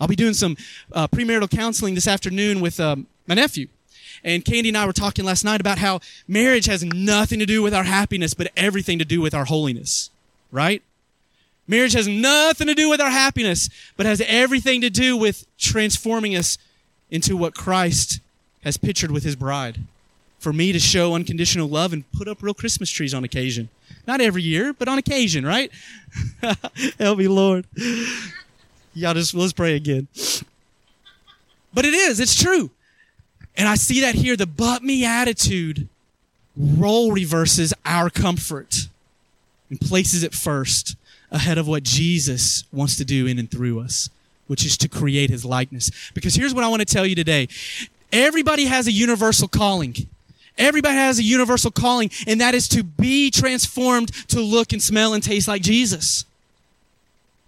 I'll 0.00 0.08
be 0.08 0.16
doing 0.16 0.34
some 0.34 0.56
uh, 0.92 1.08
premarital 1.08 1.50
counseling 1.50 1.94
this 1.94 2.06
afternoon 2.06 2.60
with 2.60 2.78
um, 2.78 3.06
my 3.26 3.34
nephew. 3.34 3.68
And 4.24 4.44
Candy 4.44 4.68
and 4.68 4.78
I 4.78 4.86
were 4.86 4.92
talking 4.92 5.24
last 5.24 5.44
night 5.44 5.60
about 5.60 5.78
how 5.78 6.00
marriage 6.26 6.66
has 6.66 6.84
nothing 6.84 7.38
to 7.38 7.46
do 7.46 7.62
with 7.62 7.74
our 7.74 7.84
happiness, 7.84 8.34
but 8.34 8.50
everything 8.56 8.98
to 8.98 9.04
do 9.04 9.20
with 9.20 9.34
our 9.34 9.44
holiness, 9.44 10.10
right? 10.50 10.82
Marriage 11.66 11.92
has 11.92 12.08
nothing 12.08 12.66
to 12.66 12.74
do 12.74 12.88
with 12.88 13.00
our 13.00 13.10
happiness, 13.10 13.68
but 13.96 14.06
has 14.06 14.22
everything 14.26 14.80
to 14.80 14.90
do 14.90 15.16
with 15.16 15.46
transforming 15.58 16.34
us 16.34 16.56
into 17.10 17.36
what 17.36 17.54
Christ 17.54 18.20
has 18.64 18.76
pictured 18.76 19.10
with 19.10 19.22
his 19.22 19.36
bride. 19.36 19.78
For 20.38 20.52
me 20.52 20.72
to 20.72 20.78
show 20.78 21.14
unconditional 21.14 21.68
love 21.68 21.92
and 21.92 22.10
put 22.12 22.28
up 22.28 22.42
real 22.42 22.54
Christmas 22.54 22.90
trees 22.90 23.12
on 23.12 23.24
occasion. 23.24 23.68
Not 24.06 24.20
every 24.20 24.42
year, 24.42 24.72
but 24.72 24.88
on 24.88 24.96
occasion, 24.96 25.44
right? 25.44 25.70
Help 26.98 27.18
me, 27.18 27.28
Lord. 27.28 27.66
Y'all 28.94 29.14
just, 29.14 29.34
let's 29.34 29.52
pray 29.52 29.74
again. 29.74 30.08
But 31.74 31.84
it 31.84 31.92
is, 31.92 32.20
it's 32.20 32.40
true. 32.40 32.70
And 33.58 33.66
I 33.66 33.74
see 33.74 34.00
that 34.00 34.14
here. 34.14 34.36
The 34.36 34.46
but 34.46 34.82
me 34.84 35.04
attitude 35.04 35.88
role 36.56 37.12
reverses 37.12 37.74
our 37.84 38.08
comfort 38.08 38.88
and 39.68 39.80
places 39.80 40.22
it 40.22 40.32
first 40.32 40.96
ahead 41.30 41.58
of 41.58 41.68
what 41.68 41.82
Jesus 41.82 42.64
wants 42.72 42.96
to 42.96 43.04
do 43.04 43.26
in 43.26 43.38
and 43.38 43.50
through 43.50 43.80
us, 43.80 44.08
which 44.46 44.64
is 44.64 44.78
to 44.78 44.88
create 44.88 45.28
his 45.28 45.44
likeness. 45.44 45.90
Because 46.14 46.36
here's 46.36 46.54
what 46.54 46.64
I 46.64 46.68
want 46.68 46.80
to 46.80 46.86
tell 46.86 47.04
you 47.04 47.16
today 47.16 47.48
everybody 48.12 48.66
has 48.66 48.86
a 48.86 48.92
universal 48.92 49.48
calling. 49.48 49.94
Everybody 50.56 50.96
has 50.96 51.20
a 51.20 51.22
universal 51.22 51.70
calling, 51.70 52.10
and 52.26 52.40
that 52.40 52.52
is 52.52 52.66
to 52.70 52.82
be 52.82 53.30
transformed 53.30 54.12
to 54.28 54.40
look 54.40 54.72
and 54.72 54.82
smell 54.82 55.14
and 55.14 55.22
taste 55.22 55.46
like 55.46 55.62
Jesus. 55.62 56.24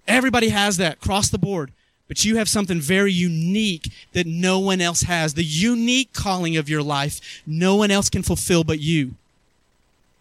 Everybody 0.06 0.50
has 0.50 0.76
that 0.76 0.94
across 0.94 1.28
the 1.28 1.38
board. 1.38 1.72
But 2.10 2.24
you 2.24 2.38
have 2.38 2.48
something 2.48 2.80
very 2.80 3.12
unique 3.12 3.92
that 4.14 4.26
no 4.26 4.58
one 4.58 4.80
else 4.80 5.02
has. 5.02 5.34
The 5.34 5.44
unique 5.44 6.12
calling 6.12 6.56
of 6.56 6.68
your 6.68 6.82
life, 6.82 7.20
no 7.46 7.76
one 7.76 7.92
else 7.92 8.10
can 8.10 8.24
fulfill 8.24 8.64
but 8.64 8.80
you. 8.80 9.12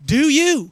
Do 0.05 0.29
you. 0.29 0.69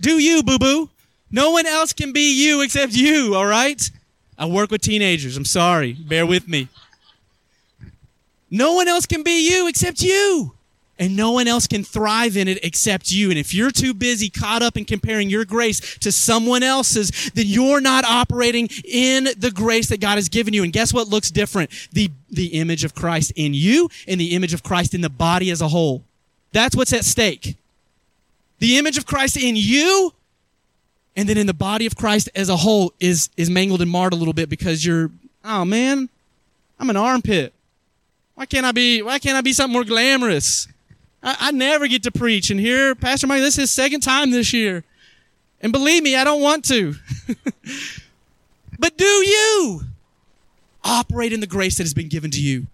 Do 0.00 0.20
you, 0.20 0.44
boo 0.44 0.60
boo. 0.60 0.88
No 1.28 1.50
one 1.50 1.66
else 1.66 1.92
can 1.92 2.12
be 2.12 2.40
you 2.40 2.60
except 2.60 2.92
you, 2.92 3.34
all 3.34 3.46
right? 3.46 3.90
I 4.38 4.46
work 4.46 4.70
with 4.70 4.82
teenagers. 4.82 5.36
I'm 5.36 5.44
sorry. 5.44 5.94
Bear 5.94 6.24
with 6.24 6.46
me. 6.46 6.68
No 8.48 8.74
one 8.74 8.86
else 8.86 9.06
can 9.06 9.24
be 9.24 9.50
you 9.50 9.66
except 9.66 10.00
you 10.00 10.52
and 11.00 11.16
no 11.16 11.30
one 11.32 11.48
else 11.48 11.66
can 11.66 11.82
thrive 11.82 12.36
in 12.36 12.46
it 12.46 12.62
except 12.62 13.10
you. 13.10 13.30
And 13.30 13.38
if 13.38 13.54
you're 13.54 13.70
too 13.70 13.94
busy 13.94 14.28
caught 14.28 14.62
up 14.62 14.76
in 14.76 14.84
comparing 14.84 15.30
your 15.30 15.46
grace 15.46 15.98
to 16.00 16.12
someone 16.12 16.62
else's, 16.62 17.30
then 17.34 17.46
you're 17.48 17.80
not 17.80 18.04
operating 18.04 18.68
in 18.84 19.28
the 19.38 19.50
grace 19.50 19.88
that 19.88 20.00
God 20.00 20.16
has 20.16 20.28
given 20.28 20.52
you. 20.52 20.62
And 20.62 20.74
guess 20.74 20.92
what 20.92 21.08
looks 21.08 21.30
different? 21.30 21.70
The, 21.92 22.10
the 22.28 22.48
image 22.48 22.84
of 22.84 22.94
Christ 22.94 23.32
in 23.34 23.54
you 23.54 23.88
and 24.06 24.20
the 24.20 24.36
image 24.36 24.52
of 24.52 24.62
Christ 24.62 24.92
in 24.92 25.00
the 25.00 25.08
body 25.08 25.50
as 25.50 25.62
a 25.62 25.68
whole. 25.68 26.04
That's 26.52 26.76
what's 26.76 26.92
at 26.92 27.06
stake. 27.06 27.56
The 28.58 28.76
image 28.76 28.98
of 28.98 29.06
Christ 29.06 29.38
in 29.38 29.56
you 29.56 30.12
and 31.16 31.26
then 31.26 31.38
in 31.38 31.46
the 31.46 31.54
body 31.54 31.86
of 31.86 31.96
Christ 31.96 32.28
as 32.34 32.50
a 32.50 32.56
whole 32.58 32.92
is, 33.00 33.30
is 33.38 33.48
mangled 33.48 33.80
and 33.80 33.90
marred 33.90 34.12
a 34.12 34.16
little 34.16 34.34
bit 34.34 34.50
because 34.50 34.84
you're, 34.84 35.10
oh 35.46 35.64
man, 35.64 36.10
I'm 36.78 36.90
an 36.90 36.96
armpit. 36.96 37.54
Why 38.34 38.44
can't 38.44 38.66
I 38.66 38.72
be, 38.72 39.00
why 39.00 39.18
can't 39.18 39.38
I 39.38 39.40
be 39.40 39.54
something 39.54 39.72
more 39.72 39.84
glamorous? 39.84 40.68
I, 41.22 41.36
I 41.40 41.50
never 41.50 41.86
get 41.88 42.02
to 42.04 42.10
preach. 42.10 42.50
And 42.50 42.58
here, 42.58 42.94
Pastor 42.94 43.26
Mike, 43.26 43.40
this 43.40 43.54
is 43.54 43.62
his 43.62 43.70
second 43.70 44.00
time 44.00 44.30
this 44.30 44.52
year. 44.52 44.84
And 45.60 45.72
believe 45.72 46.02
me, 46.02 46.16
I 46.16 46.24
don't 46.24 46.40
want 46.40 46.64
to. 46.66 46.94
but 48.78 48.96
do 48.96 49.04
you 49.04 49.82
operate 50.82 51.32
in 51.32 51.40
the 51.40 51.46
grace 51.46 51.76
that 51.76 51.84
has 51.84 51.94
been 51.94 52.08
given 52.08 52.30
to 52.30 52.40
you? 52.40 52.66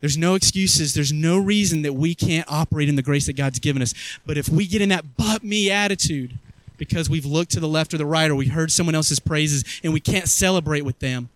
There's 0.00 0.18
no 0.18 0.34
excuses. 0.34 0.94
There's 0.94 1.12
no 1.12 1.38
reason 1.38 1.82
that 1.82 1.94
we 1.94 2.14
can't 2.14 2.50
operate 2.50 2.88
in 2.88 2.96
the 2.96 3.02
grace 3.02 3.26
that 3.26 3.32
God's 3.36 3.58
given 3.58 3.80
us. 3.80 3.94
But 4.26 4.36
if 4.36 4.48
we 4.48 4.66
get 4.66 4.82
in 4.82 4.90
that 4.90 5.16
but 5.16 5.42
me 5.42 5.70
attitude 5.70 6.38
because 6.76 7.08
we've 7.08 7.24
looked 7.24 7.52
to 7.52 7.60
the 7.60 7.68
left 7.68 7.94
or 7.94 7.98
the 7.98 8.06
right 8.06 8.30
or 8.30 8.34
we 8.34 8.48
heard 8.48 8.70
someone 8.70 8.94
else's 8.94 9.18
praises 9.18 9.64
and 9.82 9.92
we 9.92 10.00
can't 10.00 10.28
celebrate 10.28 10.82
with 10.82 10.98
them, 10.98 11.30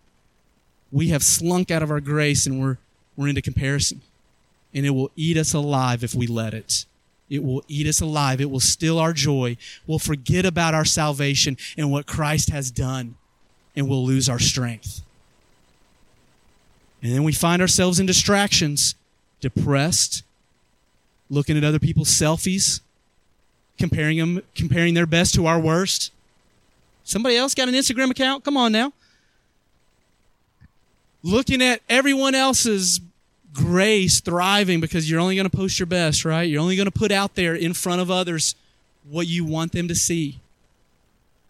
we 0.93 1.09
have 1.09 1.23
slunk 1.23 1.71
out 1.71 1.83
of 1.83 1.91
our 1.91 2.01
grace 2.01 2.47
and 2.47 2.61
we're, 2.61 2.77
we're 3.17 3.29
into 3.29 3.43
comparison 3.43 4.03
and 4.75 4.85
it 4.87 4.91
will 4.91 5.11
eat 5.17 5.37
us 5.37 5.55
alive 5.55 6.05
if 6.05 6.15
we 6.15 6.27
let 6.27 6.55
it. 6.55 6.85
It 7.31 7.45
will 7.45 7.63
eat 7.69 7.87
us 7.87 8.01
alive. 8.01 8.41
It 8.41 8.51
will 8.51 8.61
steal 8.61 8.99
our 8.99 9.13
joy. 9.13 9.57
We'll 9.87 9.99
forget 9.99 10.47
about 10.47 10.75
our 10.75 10.85
salvation 10.85 11.57
and 11.77 11.91
what 11.91 12.07
Christ 12.07 12.51
has 12.51 12.71
done, 12.71 13.17
and 13.77 13.89
we'll 13.89 14.05
lose 14.05 14.29
our 14.29 14.39
strength. 14.39 15.03
And 17.03 17.13
then 17.13 17.23
we 17.23 17.33
find 17.33 17.63
ourselves 17.63 18.01
in 18.01 18.07
distractions, 18.07 18.95
depressed, 19.41 20.25
looking 21.31 21.57
at 21.57 21.65
other 21.65 21.79
people's 21.79 22.09
selfies, 22.09 22.81
comparing 23.79 24.19
them, 24.19 24.43
comparing 24.55 24.95
their 24.95 25.07
best 25.07 25.35
to 25.35 25.47
our 25.47 25.61
worst. 25.61 26.13
Somebody 27.05 27.37
else 27.37 27.55
got 27.55 27.69
an 27.69 27.75
Instagram 27.75 28.11
account? 28.11 28.45
Come 28.45 28.57
on 28.57 28.73
now. 28.73 28.93
Looking 31.23 31.63
at 31.63 31.81
everyone 31.89 32.35
else's 32.35 33.01
grace 33.53 34.21
thriving 34.21 34.81
because 34.81 35.11
you're 35.11 35.21
only 35.21 35.35
going 35.35 35.49
to 35.49 35.57
post 35.57 35.79
your 35.79 35.87
best, 35.87 36.25
right? 36.25 36.43
You're 36.43 36.61
only 36.61 36.77
going 36.77 36.91
to 36.91 36.93
put 36.93 37.13
out 37.13 37.35
there 37.35 37.55
in 37.55 37.75
front 37.75 38.01
of 38.01 38.11
others 38.11 38.55
what 39.09 39.27
you 39.27 39.45
want 39.45 39.73
them 39.73 39.89
to 39.89 39.95
see. 39.95 40.41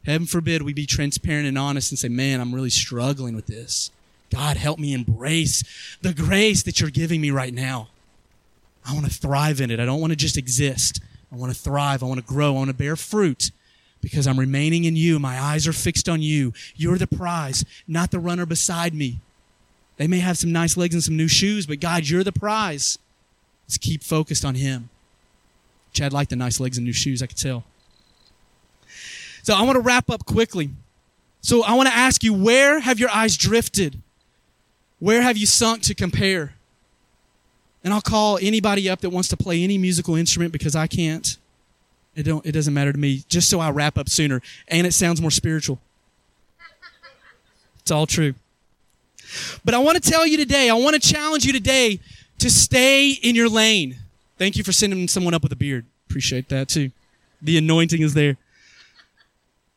Heaven 0.04 0.26
forbid 0.26 0.62
we 0.62 0.72
be 0.72 0.86
transparent 0.86 1.46
and 1.46 1.58
honest 1.58 1.92
and 1.92 1.98
say, 1.98 2.08
man, 2.08 2.40
I'm 2.40 2.54
really 2.54 2.70
struggling 2.70 3.34
with 3.34 3.46
this. 3.46 3.90
God, 4.30 4.56
help 4.56 4.78
me 4.78 4.92
embrace 4.92 5.64
the 6.02 6.14
grace 6.14 6.62
that 6.64 6.80
you're 6.80 6.90
giving 6.90 7.20
me 7.20 7.30
right 7.30 7.52
now. 7.52 7.88
I 8.86 8.94
want 8.94 9.06
to 9.06 9.12
thrive 9.12 9.60
in 9.60 9.70
it. 9.70 9.80
I 9.80 9.84
don't 9.84 10.00
want 10.00 10.12
to 10.12 10.16
just 10.16 10.36
exist. 10.36 11.00
I 11.32 11.36
want 11.36 11.52
to 11.52 11.58
thrive. 11.58 12.02
I 12.02 12.06
want 12.06 12.20
to 12.20 12.26
grow. 12.26 12.54
I 12.54 12.58
want 12.58 12.68
to 12.68 12.74
bear 12.74 12.96
fruit 12.96 13.50
because 14.00 14.26
I'm 14.26 14.38
remaining 14.38 14.84
in 14.84 14.96
you. 14.96 15.18
My 15.18 15.40
eyes 15.40 15.66
are 15.66 15.72
fixed 15.72 16.08
on 16.08 16.22
you. 16.22 16.52
You're 16.76 16.98
the 16.98 17.06
prize, 17.06 17.64
not 17.86 18.10
the 18.10 18.18
runner 18.18 18.46
beside 18.46 18.94
me. 18.94 19.18
They 19.98 20.06
may 20.06 20.20
have 20.20 20.38
some 20.38 20.52
nice 20.52 20.76
legs 20.76 20.94
and 20.94 21.04
some 21.04 21.16
new 21.16 21.28
shoes, 21.28 21.66
but 21.66 21.80
God, 21.80 22.08
you're 22.08 22.24
the 22.24 22.32
prize. 22.32 22.98
Let's 23.66 23.76
keep 23.76 24.02
focused 24.02 24.44
on 24.44 24.54
Him. 24.54 24.88
Chad 25.92 26.12
liked 26.12 26.30
the 26.30 26.36
nice 26.36 26.60
legs 26.60 26.78
and 26.78 26.86
new 26.86 26.92
shoes, 26.92 27.22
I 27.22 27.26
could 27.26 27.36
tell. 27.36 27.64
So 29.42 29.54
I 29.54 29.62
want 29.62 29.76
to 29.76 29.80
wrap 29.80 30.08
up 30.08 30.24
quickly. 30.24 30.70
So 31.40 31.64
I 31.64 31.74
want 31.74 31.88
to 31.88 31.94
ask 31.94 32.22
you, 32.22 32.32
where 32.32 32.80
have 32.80 32.98
your 32.98 33.10
eyes 33.10 33.36
drifted? 33.36 34.00
Where 35.00 35.22
have 35.22 35.36
you 35.36 35.46
sunk 35.46 35.82
to 35.82 35.94
compare? 35.94 36.54
And 37.82 37.92
I'll 37.92 38.00
call 38.00 38.38
anybody 38.40 38.88
up 38.88 39.00
that 39.00 39.10
wants 39.10 39.28
to 39.28 39.36
play 39.36 39.62
any 39.62 39.78
musical 39.78 40.14
instrument 40.14 40.52
because 40.52 40.76
I 40.76 40.86
can't. 40.86 41.36
It 42.14 42.24
don't 42.24 42.44
it 42.44 42.52
doesn't 42.52 42.74
matter 42.74 42.92
to 42.92 42.98
me, 42.98 43.22
just 43.28 43.48
so 43.48 43.60
I 43.60 43.70
wrap 43.70 43.96
up 43.96 44.08
sooner. 44.08 44.42
And 44.68 44.86
it 44.86 44.92
sounds 44.92 45.20
more 45.20 45.30
spiritual. 45.30 45.80
It's 47.80 47.90
all 47.90 48.06
true. 48.06 48.34
But 49.64 49.74
I 49.74 49.78
want 49.78 50.02
to 50.02 50.10
tell 50.10 50.26
you 50.26 50.36
today, 50.36 50.70
I 50.70 50.74
want 50.74 51.00
to 51.00 51.00
challenge 51.00 51.44
you 51.44 51.52
today 51.52 52.00
to 52.38 52.50
stay 52.50 53.10
in 53.10 53.34
your 53.34 53.48
lane. 53.48 53.96
Thank 54.38 54.56
you 54.56 54.64
for 54.64 54.72
sending 54.72 55.08
someone 55.08 55.34
up 55.34 55.42
with 55.42 55.52
a 55.52 55.56
beard. 55.56 55.84
Appreciate 56.08 56.48
that 56.48 56.68
too. 56.68 56.90
The 57.42 57.58
anointing 57.58 58.02
is 58.02 58.14
there. 58.14 58.36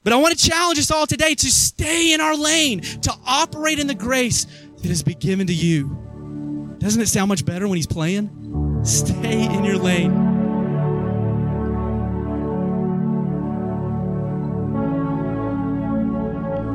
But 0.04 0.14
I 0.14 0.16
want 0.16 0.38
to 0.38 0.50
challenge 0.50 0.80
us 0.80 0.90
all 0.90 1.06
today 1.06 1.36
to 1.36 1.52
stay 1.52 2.14
in 2.14 2.22
our 2.22 2.36
lane, 2.36 2.82
to 2.82 3.14
operate 3.26 3.80
in 3.80 3.88
the 3.88 3.96
grace 3.96 4.46
that 4.78 4.88
has 4.88 5.04
been 5.04 5.20
given 5.20 5.48
to 5.48 5.54
you. 5.54 6.76
Doesn't 6.80 7.02
it 7.02 7.08
sound 7.08 7.30
much 7.30 7.46
better 7.46 7.68
when 7.68 7.76
he's 7.76 7.88
playing? 7.88 8.82
Stay 8.84 9.46
in 9.46 9.64
your 9.64 9.78
lane. 9.78 10.31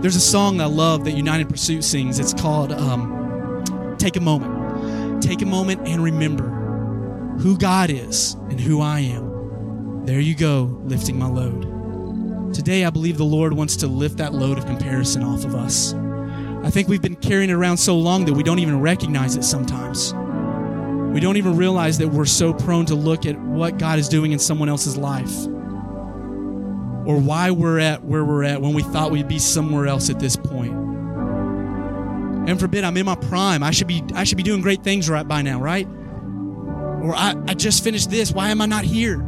There's 0.03 0.15
a 0.15 0.21
song 0.21 0.61
I 0.61 0.67
love 0.67 1.05
that 1.05 1.13
United 1.13 1.49
Pursuit 1.49 1.83
sings. 1.83 2.19
It's 2.19 2.35
called 2.35 2.71
um, 2.71 3.97
Take 3.99 4.17
a 4.17 4.21
Moment. 4.21 5.23
Take 5.23 5.41
a 5.41 5.47
moment 5.47 5.89
and 5.89 6.05
remember 6.05 7.37
who 7.41 7.57
God 7.57 7.89
is 7.89 8.35
and 8.51 8.61
who 8.61 8.83
I 8.83 9.01
am. 9.01 10.05
There 10.05 10.21
you 10.21 10.35
go, 10.35 10.79
lifting 10.85 11.19
my 11.19 11.27
load. 11.27 12.55
Today, 12.55 12.85
I 12.85 12.91
believe 12.91 13.17
the 13.17 13.25
Lord 13.25 13.55
wants 13.55 13.75
to 13.77 13.87
lift 13.87 14.19
that 14.19 14.35
load 14.35 14.59
of 14.59 14.67
comparison 14.67 15.23
off 15.23 15.45
of 15.45 15.55
us. 15.55 15.95
I 16.63 16.71
think 16.71 16.89
we've 16.89 17.03
been 17.03 17.17
carrying 17.17 17.49
it 17.49 17.55
around 17.55 17.79
so 17.79 17.97
long 17.97 18.27
that 18.27 18.35
we 18.35 18.43
don't 18.43 18.59
even 18.59 18.81
recognize 18.81 19.35
it 19.35 19.45
sometimes. 19.45 20.13
We 21.15 21.21
don't 21.21 21.39
even 21.39 21.57
realize 21.57 21.97
that 21.99 22.09
we're 22.09 22.27
so 22.27 22.53
prone 22.53 22.85
to 22.87 22.95
look 22.95 23.25
at 23.25 23.41
what 23.41 23.79
God 23.79 23.99
is 23.99 24.11
doing 24.11 24.33
in 24.33 24.39
someone 24.39 24.69
else's 24.69 24.99
life 24.99 25.47
or 27.07 27.19
why 27.19 27.51
we're 27.51 27.79
at 27.79 28.05
where 28.05 28.25
we're 28.25 28.43
at 28.43 28.61
when 28.61 28.75
we 28.75 28.83
thought 28.83 29.11
we'd 29.11 29.29
be 29.29 29.39
somewhere 29.39 29.87
else 29.87 30.11
at 30.11 30.19
this 30.19 30.37
point. 30.37 30.73
And 32.49 32.61
forbid 32.61 32.85
I'm 32.85 32.97
in 32.97 33.07
my 33.07 33.15
prime. 33.15 33.63
I 33.63 33.71
should 33.71 33.87
be 33.87 34.03
I 34.15 34.25
should 34.25 34.37
be 34.37 34.43
doing 34.43 34.61
great 34.61 34.83
things 34.83 35.09
right 35.09 35.27
by 35.27 35.43
now, 35.43 35.61
right? 35.61 35.87
Or 35.87 37.15
I, 37.15 37.35
I 37.47 37.55
just 37.55 37.85
finished 37.85 38.11
this. 38.11 38.33
Why 38.33 38.51
am 38.51 38.61
I 38.61 38.67
not 38.67 38.85
here? 38.85 39.21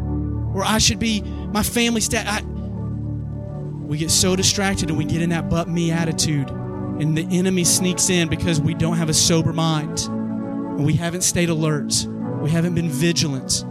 Or 0.55 0.65
I 0.65 0.79
should 0.79 0.99
be 0.99 1.23
my 1.23 1.63
family 1.63 2.01
stat. 2.01 2.27
I, 2.27 2.43
we 2.45 3.99
get 3.99 4.11
so 4.11 4.35
distracted 4.35 4.89
and 4.89 4.99
we 4.99 5.05
get 5.05 5.23
in 5.23 5.31
that 5.31 5.49
but 5.49 5.69
me 5.69 5.91
attitude. 5.93 6.51
And 6.51 7.17
the 7.17 7.27
enemy 7.31 7.63
sneaks 7.63 8.11
in 8.11 8.29
because 8.29 8.61
we 8.61 8.75
don't 8.75 8.97
have 8.97 9.09
a 9.09 9.15
sober 9.15 9.53
mind. 9.53 10.01
And 10.01 10.85
we 10.85 10.95
haven't 10.95 11.23
stayed 11.23 11.49
alert. 11.49 12.07
We 12.41 12.51
haven't 12.51 12.75
been 12.75 12.89
vigilant. 12.89 13.63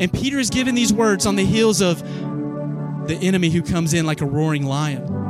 And 0.00 0.12
Peter 0.12 0.38
is 0.38 0.50
given 0.50 0.74
these 0.74 0.92
words 0.92 1.26
on 1.26 1.36
the 1.36 1.44
heels 1.44 1.80
of 1.80 2.02
the 3.06 3.16
enemy 3.22 3.50
who 3.50 3.62
comes 3.62 3.94
in 3.94 4.06
like 4.06 4.20
a 4.20 4.26
roaring 4.26 4.64
lion. 4.64 5.20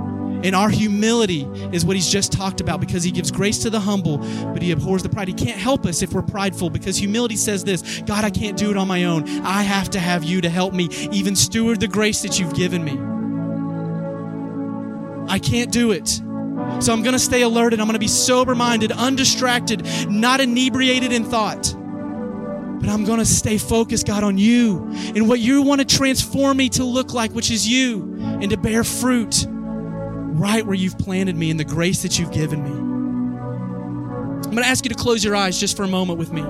And 0.42 0.56
our 0.56 0.70
humility 0.70 1.42
is 1.72 1.85
what 1.85 1.96
he's 1.96 2.09
just 2.09 2.33
talked 2.33 2.61
about 2.61 2.80
because 2.80 3.02
he 3.02 3.11
gives 3.11 3.30
grace 3.30 3.59
to 3.59 3.70
the 3.70 3.80
humble, 3.80 4.18
but 4.18 4.62
he 4.62 4.70
abhors 4.70 5.02
the 5.02 5.09
pride. 5.11 5.28
He 5.28 5.35
can't 5.35 5.59
help 5.59 5.85
us 5.85 6.00
if 6.00 6.14
we're 6.14 6.22
prideful 6.22 6.70
because 6.70 6.96
humility 6.96 7.37
says 7.37 7.62
this 7.64 8.00
God, 8.00 8.24
I 8.24 8.30
can't 8.30 8.56
do 8.56 8.70
it 8.70 8.76
on 8.76 8.88
my 8.88 9.04
own. 9.04 9.28
I 9.44 9.62
have 9.62 9.90
to 9.90 9.98
have 10.00 10.24
you 10.24 10.40
to 10.40 10.48
help 10.48 10.72
me, 10.72 10.88
even 11.12 11.37
steward 11.37 11.80
the 11.80 11.88
grace 11.88 12.22
that 12.22 12.38
you've 12.40 12.54
given 12.54 12.85
me. 12.85 12.98
I 15.30 15.38
can't 15.38 15.70
do 15.70 15.92
it. 15.92 16.09
So 16.83 16.92
I'm 16.92 17.02
going 17.02 17.12
to 17.12 17.18
stay 17.18 17.42
alert 17.42 17.72
and 17.72 17.80
I'm 17.80 17.87
going 17.87 17.94
to 17.94 18.00
be 18.00 18.09
sober 18.09 18.54
minded, 18.54 18.92
undistracted, 18.92 19.87
not 20.09 20.40
inebriated 20.40 21.12
in 21.12 21.24
thought. 21.24 21.74
But 22.81 22.88
I'm 22.88 23.05
going 23.05 23.19
to 23.19 23.27
stay 23.27 23.59
focused, 23.59 24.07
God, 24.07 24.25
on 24.25 24.38
you 24.38 24.88
and 25.14 25.29
what 25.29 25.38
you 25.38 25.61
want 25.61 25.81
to 25.81 25.97
transform 25.97 26.57
me 26.57 26.71
to 26.71 26.85
look 26.85 27.12
like, 27.12 27.33
which 27.33 27.51
is 27.51 27.69
you, 27.69 28.16
and 28.19 28.49
to 28.51 28.57
bear 28.57 28.85
fruit 28.85 29.47
right 29.49 30.64
where 30.64 30.75
you've 30.75 30.99
planted 30.99 31.37
me 31.37 31.51
in 31.51 31.59
the 31.59 31.64
grace 31.64 32.03
that 32.03 32.19
you've 32.19 32.33
given 32.33 32.62
me. 32.62 32.71
I'm 32.71 34.43
going 34.43 34.64
to 34.64 34.66
ask 34.66 34.85
you 34.85 34.88
to 34.88 34.95
close 34.95 35.23
your 35.23 35.37
eyes 35.37 35.61
just 35.61 35.77
for 35.77 35.83
a 35.83 35.88
moment 35.88 36.19
with 36.19 36.33
me. 36.33 36.43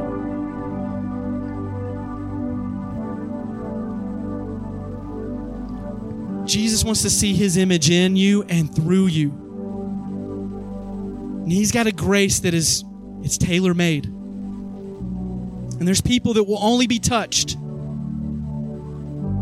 Jesus 6.46 6.84
wants 6.84 7.02
to 7.02 7.10
see 7.10 7.34
his 7.34 7.56
image 7.56 7.90
in 7.90 8.16
you 8.16 8.44
and 8.44 8.74
through 8.74 9.06
you. 9.08 9.30
And 11.42 11.52
he's 11.52 11.72
got 11.72 11.86
a 11.86 11.92
grace 11.92 12.38
that 12.40 12.54
is 12.54 12.84
it's 13.22 13.36
tailor-made. 13.36 14.19
And 15.80 15.88
there's 15.88 16.02
people 16.02 16.34
that 16.34 16.44
will 16.44 16.62
only 16.62 16.86
be 16.86 16.98
touched 16.98 17.56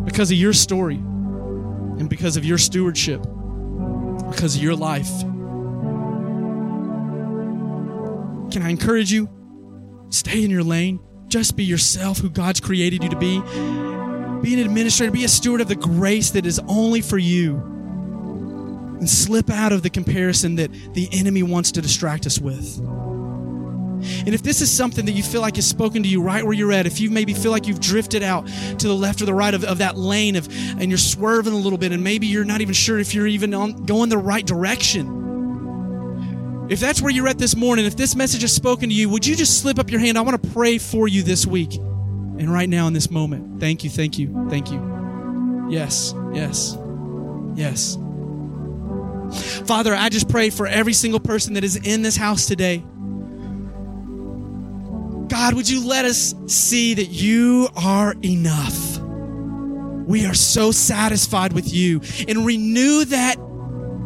because 0.05 0.31
of 0.31 0.39
your 0.39 0.53
story 0.53 0.95
and 0.95 2.09
because 2.09 2.37
of 2.37 2.45
your 2.45 2.59
stewardship, 2.59 3.21
because 4.31 4.55
of 4.55 4.63
your 4.63 4.77
life. 4.77 5.11
Can 8.53 8.63
I 8.63 8.71
encourage 8.71 9.13
you? 9.13 9.29
Stay 10.11 10.45
in 10.45 10.51
your 10.51 10.63
lane. 10.63 11.01
Just 11.27 11.57
be 11.57 11.65
yourself, 11.65 12.19
who 12.19 12.31
God's 12.31 12.61
created 12.61 13.03
you 13.03 13.11
to 13.11 13.17
be. 13.17 13.41
Be 14.41 14.55
an 14.55 14.61
administrator, 14.61 15.11
be 15.11 15.25
a 15.25 15.29
steward 15.29 15.61
of 15.61 15.67
the 15.67 15.75
grace 15.75 16.31
that 16.31 16.47
is 16.47 16.61
only 16.69 17.01
for 17.01 17.19
you. 17.19 17.57
And 17.57 19.11
slip 19.11 19.51
out 19.51 19.73
of 19.73 19.83
the 19.83 19.91
comparison 19.91 20.55
that 20.55 20.71
the 20.95 21.09
enemy 21.13 21.43
wants 21.43 21.73
to 21.73 21.83
distract 21.83 22.27
us 22.27 22.39
with. 22.39 22.81
And 24.03 24.29
if 24.29 24.43
this 24.43 24.61
is 24.61 24.71
something 24.71 25.07
that 25.07 25.13
you 25.13 25.23
feel 25.23 25.41
like 25.41 25.59
is 25.59 25.67
spoken 25.67 26.03
to 26.03 26.09
you 26.09 26.23
right 26.23 26.45
where 26.45 26.55
you're 26.55 26.73
at, 26.73 26.87
if 26.87 27.01
you 27.01 27.11
maybe 27.11 27.35
feel 27.35 27.51
like 27.51 27.67
you've 27.67 27.81
drifted 27.81 28.23
out 28.23 28.47
to 28.47 28.89
the 28.89 28.95
left 28.95 29.21
or 29.23 29.27
the 29.27 29.35
right 29.35 29.55
of, 29.55 29.65
of 29.65 29.79
that 29.79 29.97
lane 29.97 30.37
of 30.37 30.49
and 30.79 30.89
you're 30.89 30.99
swerving 30.99 31.53
a 31.53 31.57
little 31.57 31.79
bit 31.79 31.93
and 31.93 32.03
maybe 32.03 32.27
you're 32.27 32.45
not 32.45 32.61
even 32.61 32.75
sure 32.75 32.99
if 32.99 33.15
you're 33.15 33.27
even 33.27 33.55
on, 33.55 33.85
going 33.85 34.09
the 34.09 34.19
right 34.19 34.47
direction. 34.47 35.19
If 36.69 36.81
that's 36.81 37.01
where 37.01 37.11
you're 37.11 37.29
at 37.29 37.39
this 37.39 37.57
morning, 37.57 37.87
if 37.87 37.97
this 37.97 38.15
message 38.15 38.43
has 38.43 38.53
spoken 38.53 38.91
to 38.91 38.95
you, 38.95 39.09
would 39.09 39.27
you 39.27 39.35
just 39.35 39.61
slip 39.61 39.79
up 39.79 39.91
your 39.91 40.01
hand? 40.01 40.19
I 40.19 40.21
want 40.21 40.43
to 40.43 40.51
pray 40.51 40.77
for 40.79 41.09
you 41.09 41.23
this 41.23 41.47
week 41.47 41.77
and 41.77 42.53
right 42.53 42.69
now 42.69 42.87
in 42.87 42.93
this 42.93 43.11
moment. 43.11 43.59
Thank 43.59 43.85
you, 43.85 43.91
thank 43.91 44.19
you, 44.19 44.47
thank 44.51 44.71
you. 44.71 45.69
Yes, 45.71 46.15
yes, 46.33 46.77
yes. 47.55 47.97
Father, 49.67 49.95
I 49.95 50.09
just 50.09 50.29
pray 50.29 50.51
for 50.51 50.67
every 50.67 50.93
single 50.93 51.21
person 51.21 51.55
that 51.55 51.65
is 51.65 51.77
in 51.77 52.03
this 52.03 52.17
house 52.17 52.47
today. 52.47 52.85
God, 55.39 55.55
would 55.55 55.71
you 55.71 55.87
let 55.87 56.05
us 56.05 56.35
see 56.49 56.95
that 56.95 57.11
you 57.11 57.69
are 57.77 58.13
enough? 58.25 58.99
We 58.99 60.27
are 60.27 60.35
so 60.35 60.73
satisfied 60.73 61.53
with 61.53 61.73
you 61.73 62.01
and 62.27 62.45
renew 62.45 63.05
that 63.05 63.37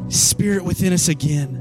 spirit 0.09 0.63
within 0.63 0.93
us 0.93 1.09
again. 1.09 1.55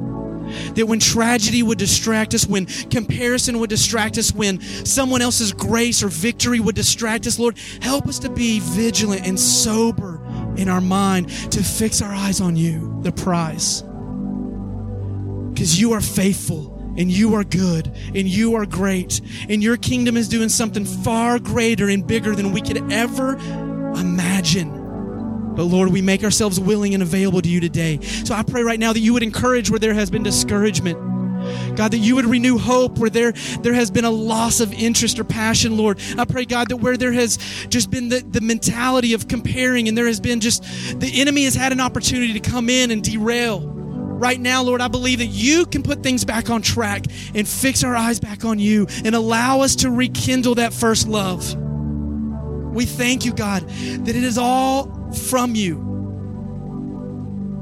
That 0.75 0.87
when 0.87 0.99
tragedy 0.99 1.63
would 1.63 1.77
distract 1.77 2.33
us, 2.33 2.45
when 2.45 2.65
comparison 2.65 3.59
would 3.59 3.69
distract 3.69 4.17
us, 4.17 4.33
when 4.33 4.59
someone 4.59 5.21
else's 5.21 5.53
grace 5.53 6.03
or 6.03 6.09
victory 6.09 6.59
would 6.59 6.75
distract 6.75 7.25
us, 7.25 7.39
Lord, 7.39 7.57
help 7.81 8.07
us 8.07 8.19
to 8.19 8.29
be 8.29 8.59
vigilant 8.59 9.25
and 9.25 9.39
sober 9.39 10.21
in 10.57 10.67
our 10.67 10.81
mind 10.81 11.29
to 11.53 11.63
fix 11.63 12.01
our 12.01 12.13
eyes 12.13 12.41
on 12.41 12.57
you, 12.57 12.99
the 13.03 13.13
prize. 13.13 13.83
Because 15.53 15.79
you 15.79 15.93
are 15.93 16.01
faithful 16.01 16.80
and 16.97 17.11
you 17.11 17.35
are 17.35 17.43
good 17.43 17.87
and 17.87 18.27
you 18.27 18.55
are 18.55 18.65
great 18.65 19.21
and 19.49 19.63
your 19.63 19.77
kingdom 19.77 20.17
is 20.17 20.27
doing 20.27 20.49
something 20.49 20.85
far 20.85 21.39
greater 21.39 21.89
and 21.89 22.05
bigger 22.05 22.35
than 22.35 22.51
we 22.51 22.61
could 22.61 22.91
ever 22.91 23.33
imagine. 23.95 24.81
But 25.55 25.63
Lord, 25.63 25.91
we 25.91 26.01
make 26.01 26.23
ourselves 26.23 26.59
willing 26.59 26.93
and 26.93 27.03
available 27.03 27.41
to 27.41 27.49
you 27.49 27.59
today. 27.59 27.99
So 28.01 28.33
I 28.33 28.43
pray 28.43 28.63
right 28.63 28.79
now 28.79 28.93
that 28.93 28.99
you 28.99 29.13
would 29.13 29.23
encourage 29.23 29.69
where 29.69 29.79
there 29.79 29.93
has 29.93 30.09
been 30.09 30.23
discouragement. 30.23 30.97
God, 31.75 31.91
that 31.91 31.97
you 31.97 32.15
would 32.15 32.25
renew 32.25 32.57
hope 32.57 32.99
where 32.99 33.09
there, 33.09 33.31
there 33.61 33.73
has 33.73 33.89
been 33.89 34.05
a 34.05 34.11
loss 34.11 34.59
of 34.59 34.71
interest 34.73 35.17
or 35.17 35.23
passion, 35.23 35.75
Lord. 35.75 35.99
I 36.17 36.25
pray, 36.25 36.45
God, 36.45 36.69
that 36.69 36.77
where 36.77 36.97
there 36.97 37.11
has 37.11 37.37
just 37.67 37.89
been 37.89 38.09
the, 38.09 38.19
the 38.19 38.41
mentality 38.41 39.13
of 39.13 39.27
comparing 39.27 39.87
and 39.87 39.97
there 39.97 40.05
has 40.05 40.19
been 40.19 40.39
just 40.39 40.63
the 40.99 41.19
enemy 41.19 41.45
has 41.45 41.55
had 41.55 41.71
an 41.71 41.81
opportunity 41.81 42.33
to 42.33 42.39
come 42.39 42.69
in 42.69 42.91
and 42.91 43.03
derail 43.03 43.80
right 44.21 44.39
now, 44.39 44.61
Lord, 44.61 44.81
I 44.81 44.87
believe 44.87 45.19
that 45.19 45.25
you 45.25 45.65
can 45.65 45.81
put 45.81 46.03
things 46.03 46.23
back 46.23 46.49
on 46.49 46.61
track 46.61 47.05
and 47.33 47.47
fix 47.47 47.83
our 47.83 47.95
eyes 47.95 48.19
back 48.19 48.45
on 48.45 48.59
you 48.59 48.85
and 49.03 49.15
allow 49.15 49.61
us 49.61 49.77
to 49.77 49.89
rekindle 49.89 50.55
that 50.55 50.73
first 50.73 51.07
love. 51.07 51.55
We 52.73 52.85
thank 52.85 53.25
you, 53.25 53.33
God, 53.33 53.67
that 53.67 54.15
it 54.15 54.23
is 54.23 54.37
all 54.37 55.11
from 55.11 55.55
you 55.55 55.77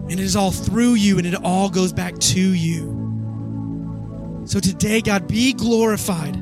and 0.09 0.19
it 0.19 0.23
is 0.23 0.35
all 0.35 0.51
through 0.51 0.95
you 0.95 1.17
and 1.17 1.25
it 1.25 1.35
all 1.35 1.69
goes 1.69 1.93
back 1.93 2.17
to 2.19 2.41
you. 2.41 2.97
So 4.45 4.59
today, 4.59 5.01
God, 5.01 5.27
be 5.27 5.53
glorified. 5.53 6.33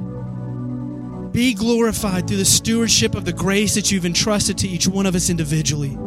Be 1.31 1.53
glorified 1.53 2.27
through 2.27 2.37
the 2.37 2.45
stewardship 2.45 3.13
of 3.13 3.25
the 3.25 3.33
grace 3.33 3.75
that 3.75 3.91
you've 3.91 4.05
entrusted 4.05 4.57
to 4.59 4.67
each 4.67 4.87
one 4.87 5.05
of 5.05 5.13
us 5.13 5.29
individually. 5.29 5.97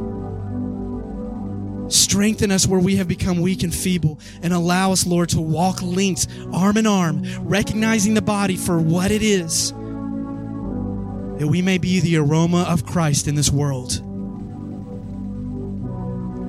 Strengthen 1.91 2.51
us 2.53 2.67
where 2.67 2.81
we 2.81 2.97
have 2.97 3.09
become 3.09 3.41
weak 3.41 3.63
and 3.63 3.75
feeble, 3.75 4.19
and 4.43 4.53
allow 4.53 4.93
us, 4.93 5.07
Lord, 5.07 5.29
to 5.31 5.41
walk 5.41 5.83
linked, 5.83 6.29
arm 6.53 6.77
in 6.77 6.87
arm, 6.87 7.25
recognizing 7.41 8.15
the 8.15 8.23
body 8.23 8.57
for 8.57 8.79
what 8.79 9.11
it 9.11 9.23
is, 9.23 9.73
that 9.73 11.49
we 11.49 11.63
may 11.63 11.79
be 11.79 11.99
the 12.01 12.17
aroma 12.17 12.63
of 12.69 12.87
Christ 12.87 13.27
in 13.27 13.35
this 13.35 13.51
world. 13.51 14.03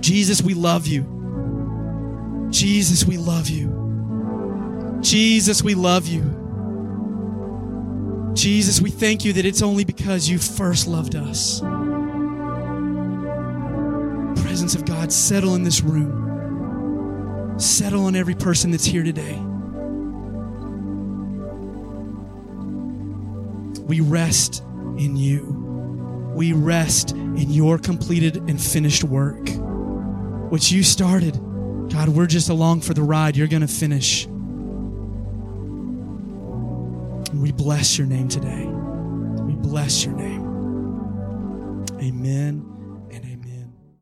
Jesus, 0.04 0.42
we 0.42 0.54
love 0.54 0.88
you. 0.88 1.08
Jesus, 2.52 3.06
we 3.06 3.18
love 3.18 3.50
you. 3.50 5.00
Jesus, 5.02 5.64
we 5.64 5.74
love 5.74 6.08
you. 6.08 6.38
Jesus, 8.34 8.80
we 8.80 8.92
thank 8.92 9.26
you 9.26 9.34
that 9.34 9.46
it's 9.46 9.62
only 9.62 9.84
because 9.86 10.30
you 10.30 10.38
first 10.38 10.88
loved 10.88 11.16
us. 11.16 11.62
Presence 14.52 14.76
of 14.76 14.84
God, 14.84 15.14
settle 15.14 15.56
in 15.56 15.64
this 15.64 15.80
room. 15.80 17.58
Settle 17.58 18.04
on 18.04 18.18
every 18.18 18.36
person 18.36 18.70
that's 18.70 18.84
here 18.84 19.02
today. 19.02 19.38
We 23.86 24.02
rest 24.02 24.62
in 24.98 25.16
you. 25.16 26.34
We 26.36 26.52
rest 26.52 27.12
in 27.12 27.50
your 27.50 27.78
completed 27.78 28.36
and 28.50 28.62
finished 28.62 29.06
work. 29.06 29.48
Which 30.52 30.70
you 30.70 30.84
started. 30.84 31.36
God, 31.90 32.10
we're 32.10 32.28
just 32.28 32.50
along 32.50 32.82
for 32.82 32.94
the 32.94 33.04
ride. 33.04 33.38
You're 33.38 33.48
going 33.48 33.62
to 33.62 33.70
finish. 33.70 34.28
We 37.34 37.54
bless 37.54 37.98
your 37.98 38.08
name 38.08 38.28
today. 38.28 38.66
We 38.66 39.54
bless 39.54 40.04
your 40.04 40.14
name. 40.14 40.42
Amen. 42.02 42.71